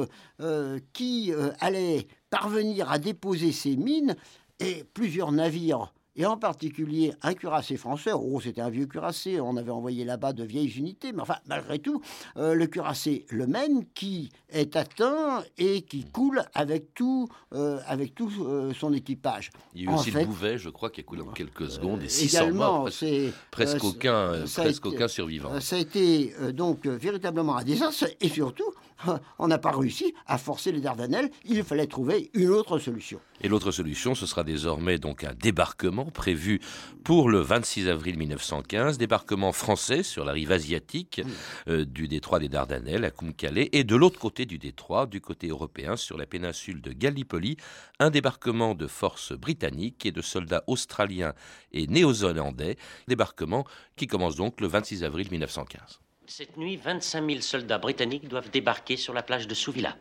qui 0.91 1.31
allait 1.61 2.07
parvenir 2.29 2.91
à 2.91 2.99
déposer 2.99 3.53
ses 3.53 3.77
mines, 3.77 4.17
et 4.59 4.83
plusieurs 4.93 5.31
navires 5.31 5.93
et 6.17 6.25
en 6.25 6.35
particulier 6.35 7.13
un 7.21 7.33
cuirassé 7.33 7.77
français. 7.77 8.11
Oh, 8.13 8.41
c'était 8.41 8.61
un 8.61 8.69
vieux 8.69 8.87
cuirassé, 8.87 9.39
on 9.39 9.55
avait 9.55 9.71
envoyé 9.71 10.03
là-bas 10.03 10.33
de 10.33 10.43
vieilles 10.43 10.77
unités, 10.77 11.13
mais 11.13 11.21
enfin, 11.21 11.37
malgré 11.45 11.79
tout, 11.79 12.01
euh, 12.35 12.53
le 12.55 12.67
cuirassé 12.67 13.25
Le 13.29 13.47
Maine 13.47 13.85
qui 13.93 14.31
est 14.49 14.75
atteint 14.75 15.43
et 15.57 15.83
qui 15.83 16.05
coule 16.05 16.43
avec 16.53 16.93
tout, 16.93 17.27
euh, 17.53 17.79
avec 17.87 18.15
tout 18.15 18.31
euh, 18.41 18.73
son 18.73 18.93
équipage. 18.93 19.51
Il 19.75 19.83
y 19.83 19.87
a 19.87 19.91
eu 19.91 19.93
aussi 19.93 20.11
le 20.11 20.25
Bouvet, 20.25 20.57
je 20.57 20.69
crois, 20.69 20.89
qui 20.89 21.01
a 21.01 21.03
coulé 21.03 21.21
en 21.21 21.31
quelques 21.31 21.69
secondes, 21.69 22.01
et 22.01 22.09
600 22.09 22.51
morts, 22.51 22.83
presque, 22.85 23.33
presque 23.51 23.83
aucun, 23.83 24.43
presque 24.55 24.85
aucun 24.87 25.07
survivant. 25.07 25.59
Ça 25.61 25.75
a 25.75 25.79
été 25.79 26.33
donc 26.53 26.87
véritablement 26.87 27.57
un 27.57 27.63
désastre, 27.63 28.07
et 28.19 28.29
surtout, 28.29 28.73
on 29.39 29.47
n'a 29.47 29.57
pas 29.57 29.71
réussi 29.71 30.13
à 30.25 30.37
forcer 30.37 30.71
les 30.71 30.81
Dardanelles, 30.81 31.29
il 31.45 31.63
fallait 31.63 31.87
trouver 31.87 32.31
une 32.33 32.49
autre 32.49 32.79
solution. 32.79 33.19
Et 33.41 33.47
l'autre 33.47 33.71
solution, 33.71 34.15
ce 34.15 34.25
sera 34.25 34.43
désormais 34.43 34.97
donc 34.97 35.23
un 35.23 35.33
débarquement 35.33 36.06
prévu 36.11 36.59
pour 37.03 37.29
le 37.29 37.39
26 37.39 37.87
avril 37.87 38.17
1915, 38.17 38.97
débarquement 38.97 39.51
français 39.51 40.03
sur 40.03 40.25
la 40.25 40.33
rive 40.33 40.51
asiatique 40.51 41.21
euh, 41.67 41.85
du 41.85 42.07
détroit 42.07 42.39
des 42.39 42.49
Dardanelles 42.49 43.05
à 43.05 43.11
Kumkale 43.11 43.69
et 43.71 43.83
de 43.83 43.95
l'autre 43.95 44.19
côté 44.19 44.45
du 44.45 44.57
détroit, 44.57 45.05
du 45.05 45.21
côté 45.21 45.47
européen, 45.47 45.95
sur 45.95 46.17
la 46.17 46.25
péninsule 46.25 46.81
de 46.81 46.91
Gallipoli, 46.91 47.57
un 47.99 48.09
débarquement 48.09 48.75
de 48.75 48.87
forces 48.87 49.33
britanniques 49.33 50.05
et 50.05 50.11
de 50.11 50.21
soldats 50.21 50.63
australiens 50.67 51.33
et 51.71 51.87
néo-zélandais, 51.87 52.77
débarquement 53.07 53.65
qui 53.95 54.07
commence 54.07 54.35
donc 54.35 54.61
le 54.61 54.67
26 54.67 55.03
avril 55.03 55.27
1915. 55.31 55.99
Cette 56.29 56.57
nuit, 56.57 56.75
25 56.75 57.25
000 57.25 57.41
soldats 57.41 57.77
britanniques 57.77 58.27
doivent 58.27 58.49
débarquer 58.49 58.97
sur 58.97 59.13
la 59.13 59.23
plage 59.23 59.47
de 59.47 59.53
Souvilla. 59.53 59.95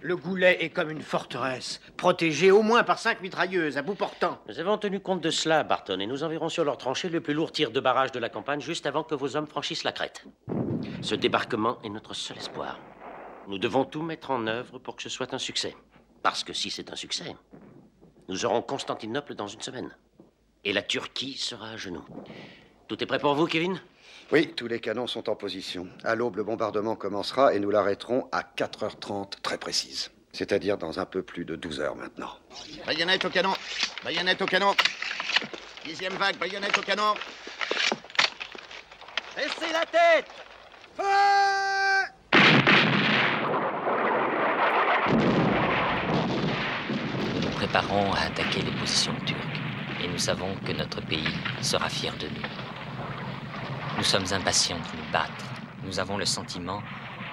Le 0.00 0.16
goulet 0.16 0.62
est 0.64 0.70
comme 0.70 0.90
une 0.90 1.02
forteresse, 1.02 1.80
protégée 1.96 2.52
au 2.52 2.62
moins 2.62 2.84
par 2.84 3.00
cinq 3.00 3.20
mitrailleuses 3.20 3.76
à 3.76 3.82
bout 3.82 3.96
portant. 3.96 4.38
Nous 4.48 4.60
avons 4.60 4.78
tenu 4.78 5.00
compte 5.00 5.20
de 5.20 5.30
cela, 5.30 5.64
Barton, 5.64 5.98
et 5.98 6.06
nous 6.06 6.22
enverrons 6.22 6.48
sur 6.48 6.64
leur 6.64 6.78
tranchée 6.78 7.08
le 7.08 7.20
plus 7.20 7.34
lourd 7.34 7.50
tir 7.50 7.72
de 7.72 7.80
barrage 7.80 8.12
de 8.12 8.20
la 8.20 8.28
campagne 8.28 8.60
juste 8.60 8.86
avant 8.86 9.02
que 9.02 9.16
vos 9.16 9.34
hommes 9.34 9.48
franchissent 9.48 9.82
la 9.82 9.90
crête. 9.90 10.24
Ce 11.02 11.16
débarquement 11.16 11.82
est 11.82 11.90
notre 11.90 12.14
seul 12.14 12.38
espoir. 12.38 12.78
nous 13.48 13.58
devons 13.58 13.84
tout 13.84 14.02
mettre 14.02 14.30
en 14.30 14.46
œuvre 14.46 14.78
pour 14.78 14.94
que 14.94 15.02
ce 15.02 15.08
soit 15.08 15.34
un 15.34 15.38
succès. 15.38 15.74
Parce 16.22 16.44
que 16.44 16.52
si 16.52 16.70
c'est 16.70 16.92
un 16.92 16.96
succès, 16.96 17.34
nous 18.28 18.44
aurons 18.44 18.62
Constantinople 18.62 19.34
dans 19.34 19.48
une 19.48 19.62
semaine. 19.62 19.96
Et 20.62 20.72
la 20.72 20.82
Turquie 20.82 21.36
sera 21.36 21.70
à 21.70 21.76
genoux. 21.76 22.06
Tout 22.90 23.00
est 23.00 23.06
prêt 23.06 23.20
pour 23.20 23.36
vous, 23.36 23.46
Kevin? 23.46 23.80
Oui, 24.32 24.52
tous 24.56 24.66
les 24.66 24.80
canons 24.80 25.06
sont 25.06 25.30
en 25.30 25.36
position. 25.36 25.86
À 26.02 26.16
l'aube, 26.16 26.34
le 26.34 26.42
bombardement 26.42 26.96
commencera 26.96 27.54
et 27.54 27.60
nous 27.60 27.70
l'arrêterons 27.70 28.26
à 28.32 28.42
4h30 28.42 29.34
très 29.42 29.58
précise. 29.58 30.10
C'est-à-dire 30.32 30.76
dans 30.76 30.98
un 30.98 31.04
peu 31.04 31.22
plus 31.22 31.44
de 31.44 31.54
12 31.54 31.78
heures 31.78 31.94
maintenant. 31.94 32.32
Baïonnette 32.84 33.24
au 33.24 33.30
canon 33.30 33.52
Baïonnette 34.02 34.42
au 34.42 34.46
canon 34.46 34.74
Dixième 35.84 36.14
vague, 36.14 36.36
baïonnette 36.38 36.76
au 36.76 36.82
canon 36.82 37.14
Baissez 39.36 39.72
la 39.72 39.86
tête 39.86 40.26
Nous 47.34 47.40
nous 47.40 47.50
préparons 47.50 48.12
à 48.14 48.22
attaquer 48.22 48.62
les 48.62 48.72
positions 48.72 49.14
turques 49.24 49.60
et 50.02 50.08
nous 50.08 50.18
savons 50.18 50.56
que 50.66 50.72
notre 50.72 51.00
pays 51.02 51.36
sera 51.62 51.88
fier 51.88 52.12
de 52.18 52.26
nous. 52.26 52.59
Nous 54.00 54.06
sommes 54.06 54.32
impatients 54.32 54.78
de 54.78 54.96
nous 54.96 55.12
battre. 55.12 55.44
Nous 55.84 56.00
avons 56.00 56.16
le 56.16 56.24
sentiment 56.24 56.80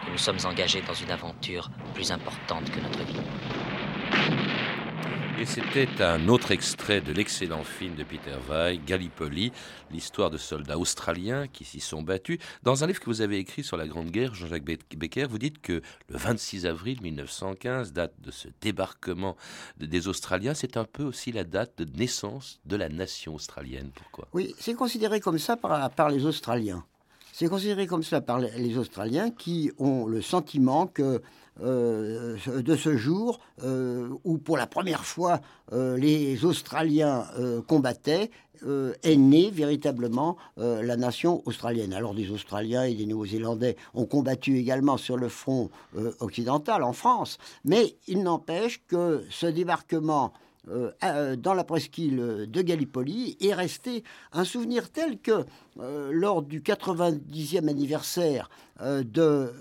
que 0.06 0.12
nous 0.12 0.18
sommes 0.18 0.40
engagés 0.44 0.82
dans 0.82 0.94
une 0.94 1.12
aventure 1.12 1.70
plus 1.94 2.12
importante 2.12 2.70
que 2.70 2.82
notre 2.82 3.06
vie. 3.06 3.22
Et 5.39 5.46
c'était 5.46 6.01
un 6.01 6.29
autre 6.29 6.50
extrait 6.50 7.00
de 7.00 7.13
l'excellent 7.13 7.63
film 7.63 7.94
de 7.94 8.03
Peter 8.03 8.36
Weih, 8.50 8.79
Gallipoli, 8.84 9.51
l'histoire 9.91 10.32
de 10.32 10.38
soldats 10.38 10.79
australiens 10.79 11.48
qui 11.48 11.63
s'y 11.63 11.79
sont 11.79 12.01
battus. 12.01 12.39
Dans 12.63 12.84
un 12.84 12.88
livre 12.88 13.00
que 13.00 13.06
vous 13.06 13.22
avez 13.22 13.38
écrit 13.38 13.63
sur 13.63 13.77
la 13.77 13.88
Grande 13.88 14.10
Guerre, 14.10 14.34
Jean-Jacques 14.34 14.63
Becker, 14.63 15.27
vous 15.29 15.38
dites 15.38 15.62
que 15.62 15.84
le 16.10 16.17
26 16.17 16.65
avril 16.65 17.00
1915, 17.03 17.94
date 17.94 18.13
de 18.20 18.32
ce 18.32 18.48
débarquement 18.62 19.38
des 19.79 20.08
Australiens, 20.08 20.56
c'est 20.56 20.75
un 20.75 20.86
peu 20.86 21.03
aussi 21.03 21.32
la 21.32 21.44
date 21.44 21.77
de 21.77 21.86
naissance 22.00 22.60
de 22.65 22.75
la 22.75 22.89
nation 22.89 23.36
australienne. 23.36 23.91
Pourquoi? 23.94 24.27
Oui, 24.34 24.56
c'est 24.58 24.74
considéré 24.74 25.20
comme 25.20 25.38
ça 25.38 25.56
par, 25.56 25.91
par 25.91 26.10
les 26.10 26.25
Australiens. 26.25 26.84
C'est 27.32 27.48
considéré 27.48 27.86
comme 27.86 28.01
ça 28.01 28.22
par 28.22 28.39
les 28.39 28.79
Australiens 28.79 29.29
qui 29.29 29.72
ont 29.77 30.08
le 30.08 30.24
sentiment 30.24 30.88
que 30.88 31.22
euh, 31.64 32.38
de 32.46 32.76
ce 32.76 32.96
jour 32.98 33.40
euh, 33.64 34.10
où 34.24 34.38
pour 34.38 34.58
la 34.58 34.68
première 34.68 35.06
fois 35.06 35.42
euh, 35.74 35.98
les 35.98 36.46
Australiens 36.46 37.26
combattaient 37.68 38.30
est 39.04 39.16
née 39.16 39.52
véritablement 39.52 40.36
la 40.58 40.98
nation 40.98 41.44
australienne. 41.46 41.94
Alors 41.94 42.16
des 42.16 42.32
Australiens 42.32 42.86
et 42.86 42.96
des 42.96 43.06
Néo-Zélandais 43.06 43.76
ont 43.94 44.06
combattu 44.06 44.58
également 44.58 44.98
sur 44.98 45.16
le 45.16 45.30
front 45.30 45.70
occidental 46.20 46.82
en 46.82 46.92
France, 46.92 47.38
mais 47.66 47.98
il 48.08 48.24
n'empêche 48.24 48.82
que 48.88 49.24
ce 49.30 49.46
débarquement 49.46 50.34
dans 50.66 51.54
la 51.54 51.64
presqu'île 51.64 52.48
de 52.50 52.62
Gallipoli 52.64 53.38
est 53.40 53.54
resté 53.54 54.04
un 54.34 54.44
souvenir 54.44 54.90
tel 54.90 55.20
que 55.20 55.46
euh, 55.79 56.12
lors 56.12 56.41
du 56.41 56.62
90e 56.62 57.67
anniversaire 57.67 58.50
de 58.79 59.51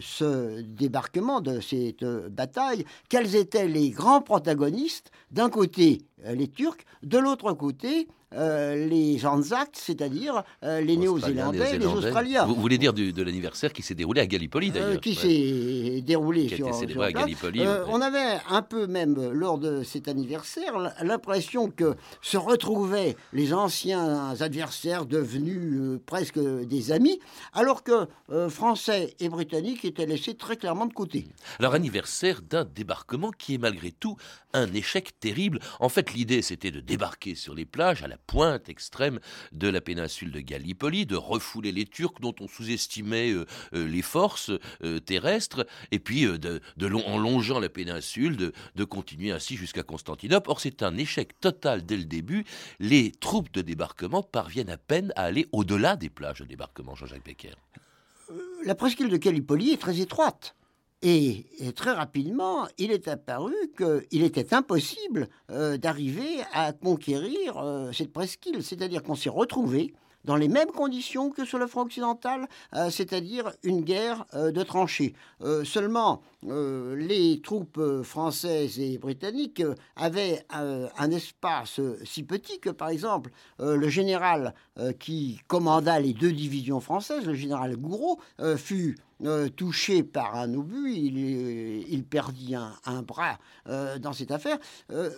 ce 0.00 0.60
débarquement, 0.62 1.40
de 1.40 1.60
cette 1.60 2.04
bataille, 2.04 2.84
quels 3.08 3.36
étaient 3.36 3.68
les 3.68 3.90
grands 3.90 4.20
protagonistes? 4.20 5.12
D'un 5.30 5.48
côté, 5.48 6.02
les 6.26 6.48
Turcs, 6.48 6.84
de 7.04 7.18
l'autre 7.18 7.52
côté, 7.52 8.08
euh, 8.34 8.86
les 8.86 9.24
Anzacs, 9.24 9.70
c'est-à-dire 9.72 10.42
euh, 10.62 10.82
les 10.82 10.98
Néo-Zélandais 10.98 11.78
les 11.78 11.86
Australiens. 11.86 12.44
Vous, 12.44 12.56
voulez 12.56 12.76
dire 12.76 12.92
de 12.92 13.22
l'anniversaire 13.22 13.72
qui 13.72 13.80
s'est 13.80 13.94
déroulé 13.94 14.20
à 14.20 14.26
Gallipoli, 14.26 14.68
euh, 14.68 14.72
d'ailleurs 14.72 15.00
Qui 15.00 15.14
s'est 15.14 16.02
déroulé 16.02 16.46
qui 16.46 16.56
sur, 16.56 16.68
été 16.82 17.00
à 17.00 17.10
Gallipoli. 17.10 17.62
On 17.88 18.02
avait 18.02 18.38
un 18.50 18.60
peu 18.60 18.86
même, 18.86 19.32
lors 19.32 19.56
de 19.56 19.82
cet 19.82 20.08
anniversaire, 20.08 20.92
l'impression 21.02 21.70
que 21.70 21.94
se 22.20 22.36
retrouvaient 22.36 23.16
les 23.32 23.54
anciens 23.54 24.34
adversaires 24.40 25.06
devenus 25.06 25.47
presque 26.06 26.38
des 26.38 26.92
amis, 26.92 27.20
alors 27.52 27.82
que 27.82 28.06
Français 28.48 29.14
et 29.20 29.28
Britanniques 29.28 29.84
étaient 29.84 30.06
laissés 30.06 30.34
très 30.34 30.56
clairement 30.56 30.86
de 30.86 30.92
côté. 30.92 31.26
Alors, 31.58 31.74
anniversaire 31.74 32.42
d'un 32.42 32.64
débarquement 32.64 33.30
qui 33.30 33.54
est 33.54 33.58
malgré 33.58 33.92
tout 33.92 34.16
un 34.52 34.72
échec 34.72 35.18
terrible. 35.20 35.60
En 35.80 35.88
fait, 35.88 36.12
l'idée, 36.12 36.42
c'était 36.42 36.70
de 36.70 36.80
débarquer 36.80 37.34
sur 37.34 37.54
les 37.54 37.64
plages 37.64 38.02
à 38.02 38.08
la 38.08 38.16
pointe 38.16 38.68
extrême 38.68 39.20
de 39.52 39.68
la 39.68 39.80
péninsule 39.80 40.32
de 40.32 40.40
Gallipoli, 40.40 41.06
de 41.06 41.16
refouler 41.16 41.72
les 41.72 41.84
Turcs 41.84 42.20
dont 42.20 42.34
on 42.40 42.48
sous-estimait 42.48 43.32
euh, 43.32 43.44
euh, 43.74 43.86
les 43.86 44.02
forces 44.02 44.50
euh, 44.82 45.00
terrestres, 45.00 45.66
et 45.90 45.98
puis 45.98 46.22
de, 46.24 46.60
en 47.06 47.18
longeant 47.18 47.60
la 47.60 47.68
péninsule, 47.68 48.36
de, 48.36 48.52
de 48.74 48.84
continuer 48.84 49.30
ainsi 49.30 49.56
jusqu'à 49.56 49.82
Constantinople. 49.82 50.50
Or, 50.50 50.60
c'est 50.60 50.82
un 50.82 50.96
échec 50.96 51.38
total 51.40 51.84
dès 51.84 51.96
le 51.96 52.04
début. 52.04 52.44
Les 52.80 53.12
troupes 53.12 53.52
de 53.52 53.62
débarquement 53.62 54.22
parviennent 54.22 54.70
à 54.70 54.78
peine 54.78 55.12
à 55.16 55.24
aller 55.24 55.37
au-delà 55.52 55.96
des 55.96 56.10
plages 56.10 56.40
de 56.40 56.44
débarquement, 56.44 56.94
Jean-Jacques 56.94 57.24
Becker. 57.24 57.54
La 58.64 58.74
presqu'île 58.74 59.08
de 59.08 59.16
Gallipoli 59.16 59.70
est 59.70 59.80
très 59.80 60.00
étroite. 60.00 60.54
Et, 61.00 61.46
très 61.76 61.92
rapidement, 61.92 62.66
il 62.76 62.90
est 62.90 63.06
apparu 63.06 63.54
qu'il 63.76 64.22
était 64.22 64.52
impossible 64.52 65.28
euh, 65.50 65.76
d'arriver 65.76 66.40
à 66.52 66.72
conquérir 66.72 67.56
euh, 67.58 67.92
cette 67.92 68.12
presqu'île. 68.12 68.64
C'est-à-dire 68.64 69.04
qu'on 69.04 69.14
s'est 69.14 69.28
retrouvé 69.28 69.94
dans 70.28 70.36
les 70.36 70.48
mêmes 70.48 70.70
conditions 70.70 71.30
que 71.30 71.46
sur 71.46 71.58
le 71.58 71.66
front 71.66 71.80
occidental, 71.80 72.46
euh, 72.74 72.90
c'est-à-dire 72.90 73.50
une 73.62 73.80
guerre 73.80 74.26
de 74.34 74.62
tranchées. 74.62 75.14
seulement, 75.64 76.20
les 76.42 77.40
troupes 77.42 77.80
françaises 78.02 78.78
et 78.78 78.98
britanniques 78.98 79.62
avaient 79.96 80.44
un 80.50 81.10
espace 81.10 81.80
si 82.04 82.22
petit 82.24 82.60
que, 82.60 82.68
par 82.70 82.90
exemple, 82.90 83.30
le 83.58 83.88
général 83.88 84.54
qui 84.98 85.40
commanda 85.46 85.98
les 85.98 86.12
deux 86.12 86.32
divisions 86.32 86.80
françaises, 86.80 87.24
le 87.24 87.34
général 87.34 87.76
Gouraud, 87.76 88.18
fut 88.56 88.96
euh, 89.24 89.48
touché 89.48 90.04
par 90.04 90.36
un 90.36 90.54
obus, 90.54 90.92
il, 90.92 91.18
il 91.92 92.04
perdit 92.04 92.54
un, 92.54 93.02
bras 93.02 93.38
euh, 93.68 93.98
dans 93.98 94.12
cette 94.12 94.30
affaire. 94.30 94.58
Euh, 94.92 95.10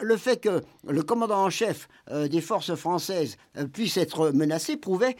le 0.00 0.16
fait 0.16 0.40
que 0.40 0.62
le 0.88 1.02
commandant 1.02 1.44
en 1.44 1.50
chef 1.50 1.88
des 2.10 2.40
forces 2.40 2.74
françaises 2.74 3.36
puisse 3.72 3.96
être 3.96 4.30
menacé 4.30 4.76
prouvait 4.76 5.16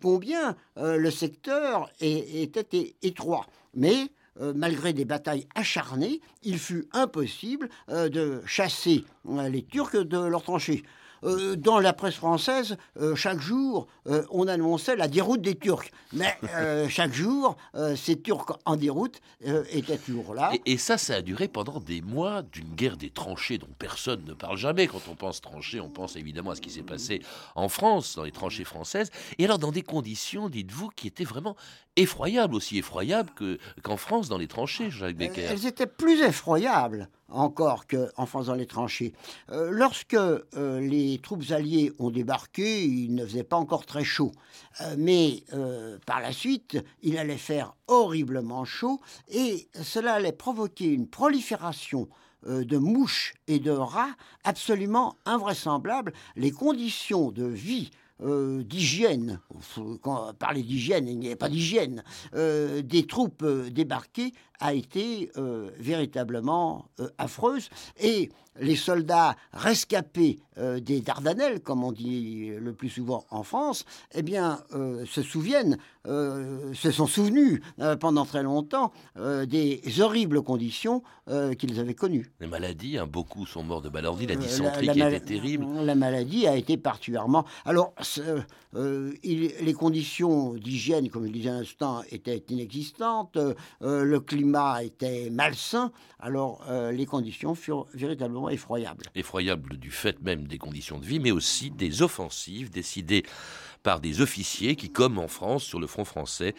combien 0.00 0.56
le 0.76 1.10
secteur 1.10 1.90
était 2.00 2.94
étroit. 3.02 3.46
Mais 3.74 4.10
malgré 4.54 4.92
des 4.92 5.04
batailles 5.04 5.46
acharnées, 5.54 6.20
il 6.42 6.58
fut 6.58 6.86
impossible 6.92 7.68
de 7.88 8.42
chasser 8.46 9.04
les 9.48 9.62
Turcs 9.62 9.96
de 9.96 10.18
leurs 10.18 10.42
tranchées. 10.42 10.84
Euh, 11.24 11.56
dans 11.56 11.78
la 11.78 11.92
presse 11.92 12.14
française, 12.14 12.76
euh, 13.00 13.14
chaque 13.14 13.40
jour, 13.40 13.86
euh, 14.06 14.24
on 14.30 14.48
annonçait 14.48 14.96
la 14.96 15.08
déroute 15.08 15.40
des 15.40 15.54
Turcs. 15.54 15.90
Mais 16.12 16.36
chaque 16.88 17.12
jour, 17.12 17.56
ces 17.96 18.20
Turcs 18.20 18.58
en 18.64 18.76
déroute 18.76 19.20
étaient 19.70 19.98
toujours 19.98 20.34
là. 20.34 20.52
Et, 20.64 20.78
ça, 20.78 20.98
ça 20.98 21.16
a 21.16 21.22
duré 21.22 21.48
pendant 21.48 21.80
des 21.80 22.00
mois 22.00 22.42
d'une 22.42 22.74
guerre 22.74 22.96
des 22.96 23.10
tranchées 23.10 23.58
dont 23.58 23.68
personne 23.78 24.24
ne 24.24 24.34
parle 24.34 24.56
jamais. 24.56 24.86
Quand 24.86 25.08
on 25.10 25.14
pense 25.14 25.40
tranchées, 25.40 25.80
on 25.80 25.88
pense 25.88 26.16
évidemment 26.16 26.50
à 26.50 26.54
ce 26.54 26.60
qui 26.60 26.70
s'est 26.70 26.82
passé 26.82 27.22
en 27.54 27.68
France, 27.68 28.16
dans 28.16 28.24
les 28.24 28.32
tranchées 28.32 28.64
françaises. 28.64 29.10
Et 29.38 29.44
alors, 29.44 29.58
dans 29.58 29.72
des 29.72 29.82
conditions, 29.82 30.48
dites-vous, 30.48 30.90
qui 30.90 31.08
étaient 31.08 31.24
vraiment 31.24 31.56
effroyables, 31.96 32.54
aussi 32.54 32.78
effroyables 32.78 33.30
qu'en 33.82 33.96
France, 33.96 34.28
dans 34.28 34.38
les 34.38 34.48
tranchées, 34.48 34.90
Jacques 34.90 35.16
Becker. 35.16 35.42
Elles 35.42 35.66
étaient 35.66 35.86
plus 35.86 36.20
effroyables 36.22 37.08
encore 37.28 37.86
qu'en 37.86 38.26
faisant 38.26 38.54
les 38.54 38.66
tranchées. 38.66 39.12
Euh, 39.50 39.70
lorsque 39.70 40.14
euh, 40.14 40.40
les 40.80 41.18
troupes 41.22 41.50
alliées 41.50 41.92
ont 41.98 42.10
débarqué, 42.10 42.84
il 42.84 43.14
ne 43.14 43.24
faisait 43.26 43.44
pas 43.44 43.56
encore 43.56 43.86
très 43.86 44.04
chaud. 44.04 44.32
Euh, 44.82 44.94
mais 44.98 45.44
par 46.06 46.20
la 46.20 46.32
suite, 46.32 46.78
il 47.02 47.18
allait 47.18 47.36
faire 47.36 47.74
horriblement 47.86 48.64
chaud 48.64 49.00
et 49.28 49.68
cela 49.82 50.14
allait 50.14 50.32
provoquer 50.32 50.86
une 50.86 51.08
prolifération 51.08 52.08
de 52.46 52.78
mouches 52.78 53.34
et 53.48 53.58
de 53.58 53.70
rats 53.70 54.14
absolument 54.44 55.16
invraisemblables. 55.24 56.12
Les 56.36 56.52
conditions 56.52 57.32
de 57.32 57.44
vie 57.44 57.90
euh, 58.22 58.62
d'hygiène, 58.62 59.40
quand 60.00 60.32
parler 60.34 60.62
d'hygiène, 60.62 61.06
il 61.06 61.18
n'y 61.18 61.26
avait 61.26 61.36
pas 61.36 61.50
d'hygiène, 61.50 62.02
euh, 62.34 62.80
des 62.80 63.06
troupes 63.06 63.42
euh, 63.42 63.68
débarquées 63.70 64.32
a 64.60 64.74
été 64.74 65.30
véritablement 65.78 66.86
affreuse. 67.18 67.68
Et 68.00 68.30
les 68.60 68.76
soldats 68.76 69.36
rescapés 69.52 70.38
euh, 70.58 70.80
des 70.80 71.00
Dardanelles, 71.00 71.60
comme 71.60 71.84
on 71.84 71.92
dit 71.92 72.50
le 72.58 72.72
plus 72.72 72.88
souvent 72.88 73.24
en 73.30 73.42
France, 73.42 73.84
eh 74.14 74.22
bien, 74.22 74.60
euh, 74.74 75.04
se 75.06 75.22
souviennent, 75.22 75.76
euh, 76.06 76.72
se 76.72 76.90
sont 76.90 77.06
souvenus 77.06 77.60
pendant 78.00 78.24
très 78.24 78.42
longtemps 78.42 78.92
des 79.16 79.82
horribles 80.00 80.42
conditions 80.42 81.02
qu'ils 81.58 81.80
avaient 81.80 81.94
connues. 81.94 82.30
Les 82.40 82.46
maladies, 82.46 82.98
hein, 82.98 83.06
beaucoup 83.06 83.46
sont 83.46 83.62
morts 83.62 83.82
de 83.82 83.88
maladie, 83.88 84.26
la 84.26 84.36
dysenterie 84.36 84.88
qui 84.88 85.00
était 85.00 85.20
terrible. 85.20 85.66
La 85.82 85.94
maladie 85.94 86.46
a 86.46 86.56
été 86.56 86.76
particulièrement. 86.76 87.44
Alors, 87.64 87.92
les 88.74 89.74
conditions 89.76 90.54
d'hygiène, 90.54 91.08
comme 91.08 91.26
je 91.26 91.32
disais 91.32 91.50
à 91.50 91.54
l'instant, 91.54 92.02
étaient 92.10 92.42
inexistantes, 92.48 93.38
le 93.80 94.18
climat 94.20 94.45
était 94.82 95.30
malsain, 95.30 95.92
alors 96.20 96.64
les 96.92 97.06
conditions 97.06 97.54
furent 97.54 97.86
véritablement 97.94 98.48
effroyables. 98.50 99.06
Effroyables 99.14 99.76
du 99.76 99.90
fait 99.90 100.20
même 100.20 100.46
des 100.46 100.58
conditions 100.58 100.98
de 100.98 101.06
vie, 101.06 101.20
mais 101.20 101.30
aussi 101.30 101.70
des 101.70 102.02
offensives 102.02 102.70
décidées 102.70 103.24
par 103.82 104.00
des 104.00 104.20
officiers 104.20 104.74
qui, 104.74 104.90
comme 104.90 105.18
en 105.18 105.28
France, 105.28 105.62
sur 105.62 105.78
le 105.78 105.86
front 105.86 106.04
français, 106.04 106.54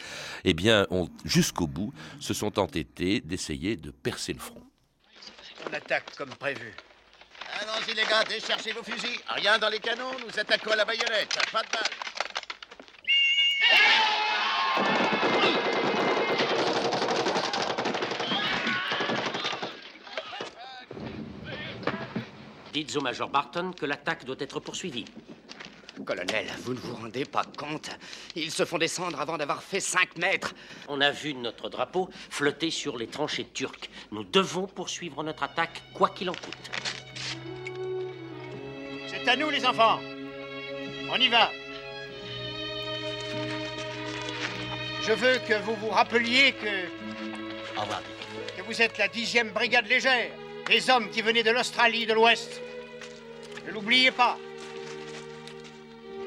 eh 0.46 0.54
bien, 0.54 0.88
ont 0.92 1.10
jusqu'au 1.26 1.68
bout 1.68 1.94
se 2.20 2.34
sont 2.34 2.58
entêtés 2.58 3.20
d'essayer 3.20 3.76
de 3.76 3.92
percer 3.92 4.32
le 4.34 4.40
front. 4.40 4.64
On 5.70 5.74
attaque 5.74 6.16
comme 6.16 6.30
prévu. 6.30 6.74
Allons-y 7.60 7.94
les 7.96 8.04
gars, 8.04 8.24
déchargez 8.24 8.72
vos 8.72 8.84
fusils. 8.84 9.20
Rien 9.28 9.58
dans 9.60 9.70
les 9.70 9.80
canons, 9.80 10.12
nous 10.26 10.40
attaquons 10.40 10.72
à 10.72 10.76
la 10.78 10.86
baïonnette. 10.86 11.38
Pas 11.52 11.64
de 11.64 11.68
balles. 11.70 11.84
Dites 22.78 22.96
au 22.96 23.02
major 23.02 23.28
Barton 23.28 23.72
que 23.72 23.88
l'attaque 23.88 24.24
doit 24.24 24.36
être 24.38 24.60
poursuivie. 24.60 25.06
Colonel, 26.06 26.46
vous 26.60 26.76
ne 26.76 26.80
vous 26.80 26.94
rendez 26.94 27.26
pas 27.26 27.42
compte 27.58 27.90
Ils 28.36 28.52
se 28.52 28.66
font 28.66 28.78
descendre 28.78 29.20
avant 29.20 29.36
d'avoir 29.36 29.64
fait 29.64 29.80
5 29.80 30.16
mètres. 30.18 30.54
On 30.88 31.02
a 31.02 31.10
vu 31.10 31.34
notre 31.34 31.70
drapeau 31.70 32.08
flotter 32.30 32.70
sur 32.70 32.96
les 32.96 33.08
tranchées 33.08 33.48
turques. 33.52 33.90
Nous 34.12 34.24
devons 34.24 34.68
poursuivre 34.68 35.24
notre 35.24 35.42
attaque, 35.42 35.82
quoi 35.96 36.10
qu'il 36.10 36.30
en 36.30 36.34
coûte. 36.34 36.70
C'est 39.08 39.28
à 39.28 39.36
nous, 39.36 39.50
les 39.50 39.66
enfants. 39.66 40.00
On 41.10 41.16
y 41.16 41.30
va. 41.30 41.50
Je 45.02 45.14
veux 45.14 45.40
que 45.40 45.60
vous 45.64 45.76
vous 45.78 45.90
rappeliez 45.90 46.52
que. 46.52 46.86
Au 47.76 47.82
revoir. 47.82 48.04
Que 48.56 48.62
vous 48.62 48.80
êtes 48.84 49.00
la 49.00 49.08
dixième 49.08 49.50
brigade 49.50 49.88
légère. 49.88 50.30
Des 50.68 50.92
hommes 50.92 51.10
qui 51.10 51.24
venaient 51.24 51.42
de 51.42 51.50
l'Australie 51.50 52.06
de 52.06 52.14
l'Ouest. 52.14 52.62
Ne 53.68 53.74
l'oubliez 53.74 54.12
pas. 54.12 54.38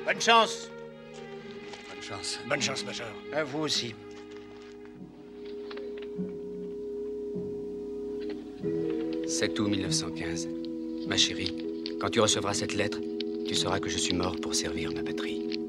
Bonne 0.04 0.20
chance. 0.20 0.70
Bonne 1.88 2.02
chance. 2.02 2.38
Bonne 2.46 2.60
chance, 2.60 2.84
Major. 2.84 3.06
À 3.32 3.44
vous 3.44 3.60
aussi. 3.60 3.94
«7 9.26 9.58
août 9.58 9.68
1915. 9.68 10.48
Ma 11.06 11.16
chérie, 11.16 11.56
quand 12.00 12.10
tu 12.10 12.20
recevras 12.20 12.52
cette 12.52 12.74
lettre, 12.74 12.98
tu 13.46 13.54
sauras 13.54 13.80
que 13.80 13.88
je 13.88 13.96
suis 13.96 14.12
mort 14.14 14.36
pour 14.36 14.54
servir 14.54 14.92
ma 14.92 15.02
patrie. 15.02 15.59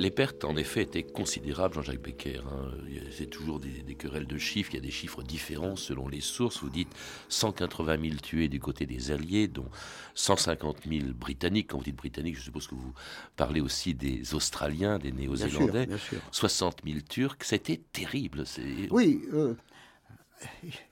Les 0.00 0.10
pertes, 0.10 0.46
en 0.46 0.56
effet, 0.56 0.80
étaient 0.80 1.02
considérables, 1.02 1.74
Jean-Jacques 1.74 2.00
Becker. 2.00 2.40
Hein. 2.50 2.70
C'est 3.10 3.28
toujours 3.28 3.60
des, 3.60 3.94
querelles 3.94 4.26
de 4.26 4.38
chiffres. 4.38 4.70
Il 4.72 4.76
y 4.76 4.78
a 4.78 4.82
des 4.82 4.90
chiffres 4.90 5.22
différents 5.22 5.76
selon 5.76 6.08
les 6.08 6.22
sources. 6.22 6.62
Vous 6.62 6.70
dites 6.70 6.88
180 7.28 7.98
000 8.02 8.14
tués 8.22 8.48
du 8.48 8.60
côté 8.60 8.86
des 8.86 9.10
Alliés, 9.10 9.46
dont 9.46 9.68
150 10.14 10.78
000 10.88 11.08
Britanniques. 11.12 11.68
Quand 11.68 11.76
vous 11.76 11.84
dites 11.84 11.96
Britanniques, 11.96 12.38
je 12.38 12.44
suppose 12.44 12.66
que 12.66 12.76
vous 12.76 12.94
parlez 13.36 13.60
aussi 13.60 13.92
des 13.92 14.34
Australiens, 14.34 14.98
des 14.98 15.12
Néo-Zélandais. 15.12 15.86
60 16.30 16.78
000 16.86 17.00
Turcs. 17.06 17.36
C'était 17.42 17.82
terrible. 17.92 18.44
Oui, 18.90 19.20
euh, 19.34 19.52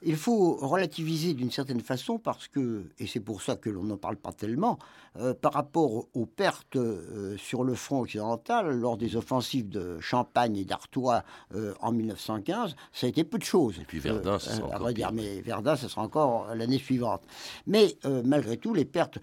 il 0.02 0.16
faut 0.16 0.54
relativiser 0.56 1.34
d'une 1.34 1.50
certaine 1.50 1.80
façon 1.80 2.18
parce 2.18 2.48
que, 2.48 2.84
et 2.98 3.06
c'est 3.06 3.20
pour 3.20 3.42
ça 3.42 3.56
que 3.56 3.70
l'on 3.70 3.84
n'en 3.84 3.96
parle 3.96 4.16
pas 4.16 4.32
tellement, 4.32 4.78
euh, 5.18 5.34
par 5.34 5.52
rapport 5.52 6.06
aux 6.14 6.26
pertes 6.26 6.76
euh, 6.76 7.37
sur 7.37 7.64
le 7.64 7.74
front 7.74 8.00
occidental 8.00 8.78
lors 8.78 8.96
des 8.96 9.16
offensives 9.16 9.68
de 9.68 9.98
Champagne 10.00 10.56
et 10.56 10.64
d'Artois 10.64 11.24
euh, 11.54 11.74
en 11.80 11.92
1915, 11.92 12.76
ça 12.92 13.06
a 13.06 13.11
été 13.11 13.24
peu 13.24 13.38
de 13.38 13.44
choses. 13.44 13.78
Et 13.80 13.84
puis 13.84 13.98
Verdun, 13.98 14.38
ça 14.38 14.54
sera 14.54 14.68
encore 14.68 14.92
dire, 14.92 15.12
mais 15.12 15.40
Verdun, 15.40 15.76
ça 15.76 15.88
sera 15.88 16.02
encore 16.02 16.54
l'année 16.54 16.78
suivante. 16.78 17.22
Mais 17.66 17.96
malgré 18.24 18.56
tout, 18.56 18.74
les 18.74 18.84
pertes, 18.84 19.18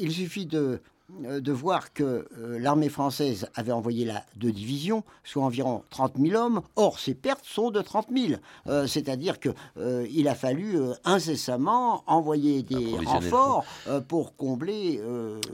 il 0.00 0.12
suffit 0.12 0.46
de 0.46 0.80
de 1.20 1.52
voir 1.52 1.92
que 1.92 2.28
euh, 2.38 2.58
l'armée 2.58 2.88
française 2.88 3.48
avait 3.54 3.72
envoyé 3.72 4.04
là 4.04 4.24
deux 4.36 4.52
divisions, 4.52 5.04
soit 5.24 5.42
environ 5.42 5.84
30 5.90 6.14
000 6.18 6.40
hommes. 6.40 6.62
Or, 6.76 6.98
ces 6.98 7.14
pertes 7.14 7.44
sont 7.44 7.70
de 7.70 7.80
30 7.80 8.08
000. 8.14 8.40
Euh, 8.66 8.86
c'est-à-dire 8.86 9.38
qu'il 9.40 10.28
a 10.28 10.34
fallu 10.34 10.78
incessamment 11.04 12.04
envoyer 12.06 12.62
des 12.62 12.96
renforts 13.04 13.64
pour 14.08 14.36
combler. 14.36 15.00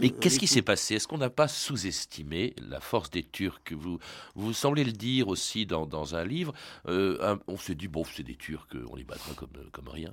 Mais 0.01 0.11
qu'est-ce 0.11 0.39
qui 0.39 0.47
s'est 0.47 0.63
passé? 0.63 0.95
Est-ce 0.97 1.09
qu'on 1.09 1.19
n'a 1.19 1.31
pas 1.31 1.49
sous-estimé 1.49 2.55
la 2.69 2.81
force 2.81 3.11
des 3.11 3.23
Turcs? 3.23 3.73
Vous, 3.73 3.99
vous 4.35 4.53
semblez 4.53 4.85
le 4.85 4.93
dire 4.93 5.29
aussi 5.29 5.67
dans, 5.67 6.15
un 6.15 6.25
livre. 6.25 6.53
on 6.87 7.57
s'est 7.59 7.75
dit, 7.75 7.89
bon, 7.89 8.05
c'est 8.05 8.23
des 8.23 8.37
Turcs, 8.37 8.69
on 8.91 8.97
les 8.97 9.05
battra 9.05 9.33
comme, 9.35 9.49
comme 9.73 9.89
rien. 9.89 10.11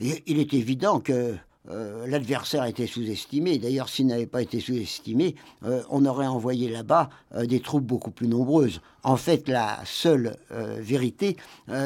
il 0.00 0.38
est 0.38 0.54
évident 0.54 1.00
que 1.00 1.36
euh, 1.70 2.06
l'adversaire 2.06 2.64
était 2.64 2.86
sous-estimé. 2.86 3.58
D'ailleurs, 3.58 3.88
s'il 3.88 4.06
n'avait 4.06 4.26
pas 4.26 4.42
été 4.42 4.60
sous-estimé, 4.60 5.34
euh, 5.64 5.82
on 5.88 6.04
aurait 6.04 6.26
envoyé 6.26 6.68
là-bas 6.68 7.08
euh, 7.34 7.46
des 7.46 7.60
troupes 7.60 7.84
beaucoup 7.84 8.10
plus 8.10 8.28
nombreuses. 8.28 8.82
En 9.02 9.16
fait, 9.16 9.48
la 9.48 9.80
seule 9.84 10.36
vérité, 10.78 11.36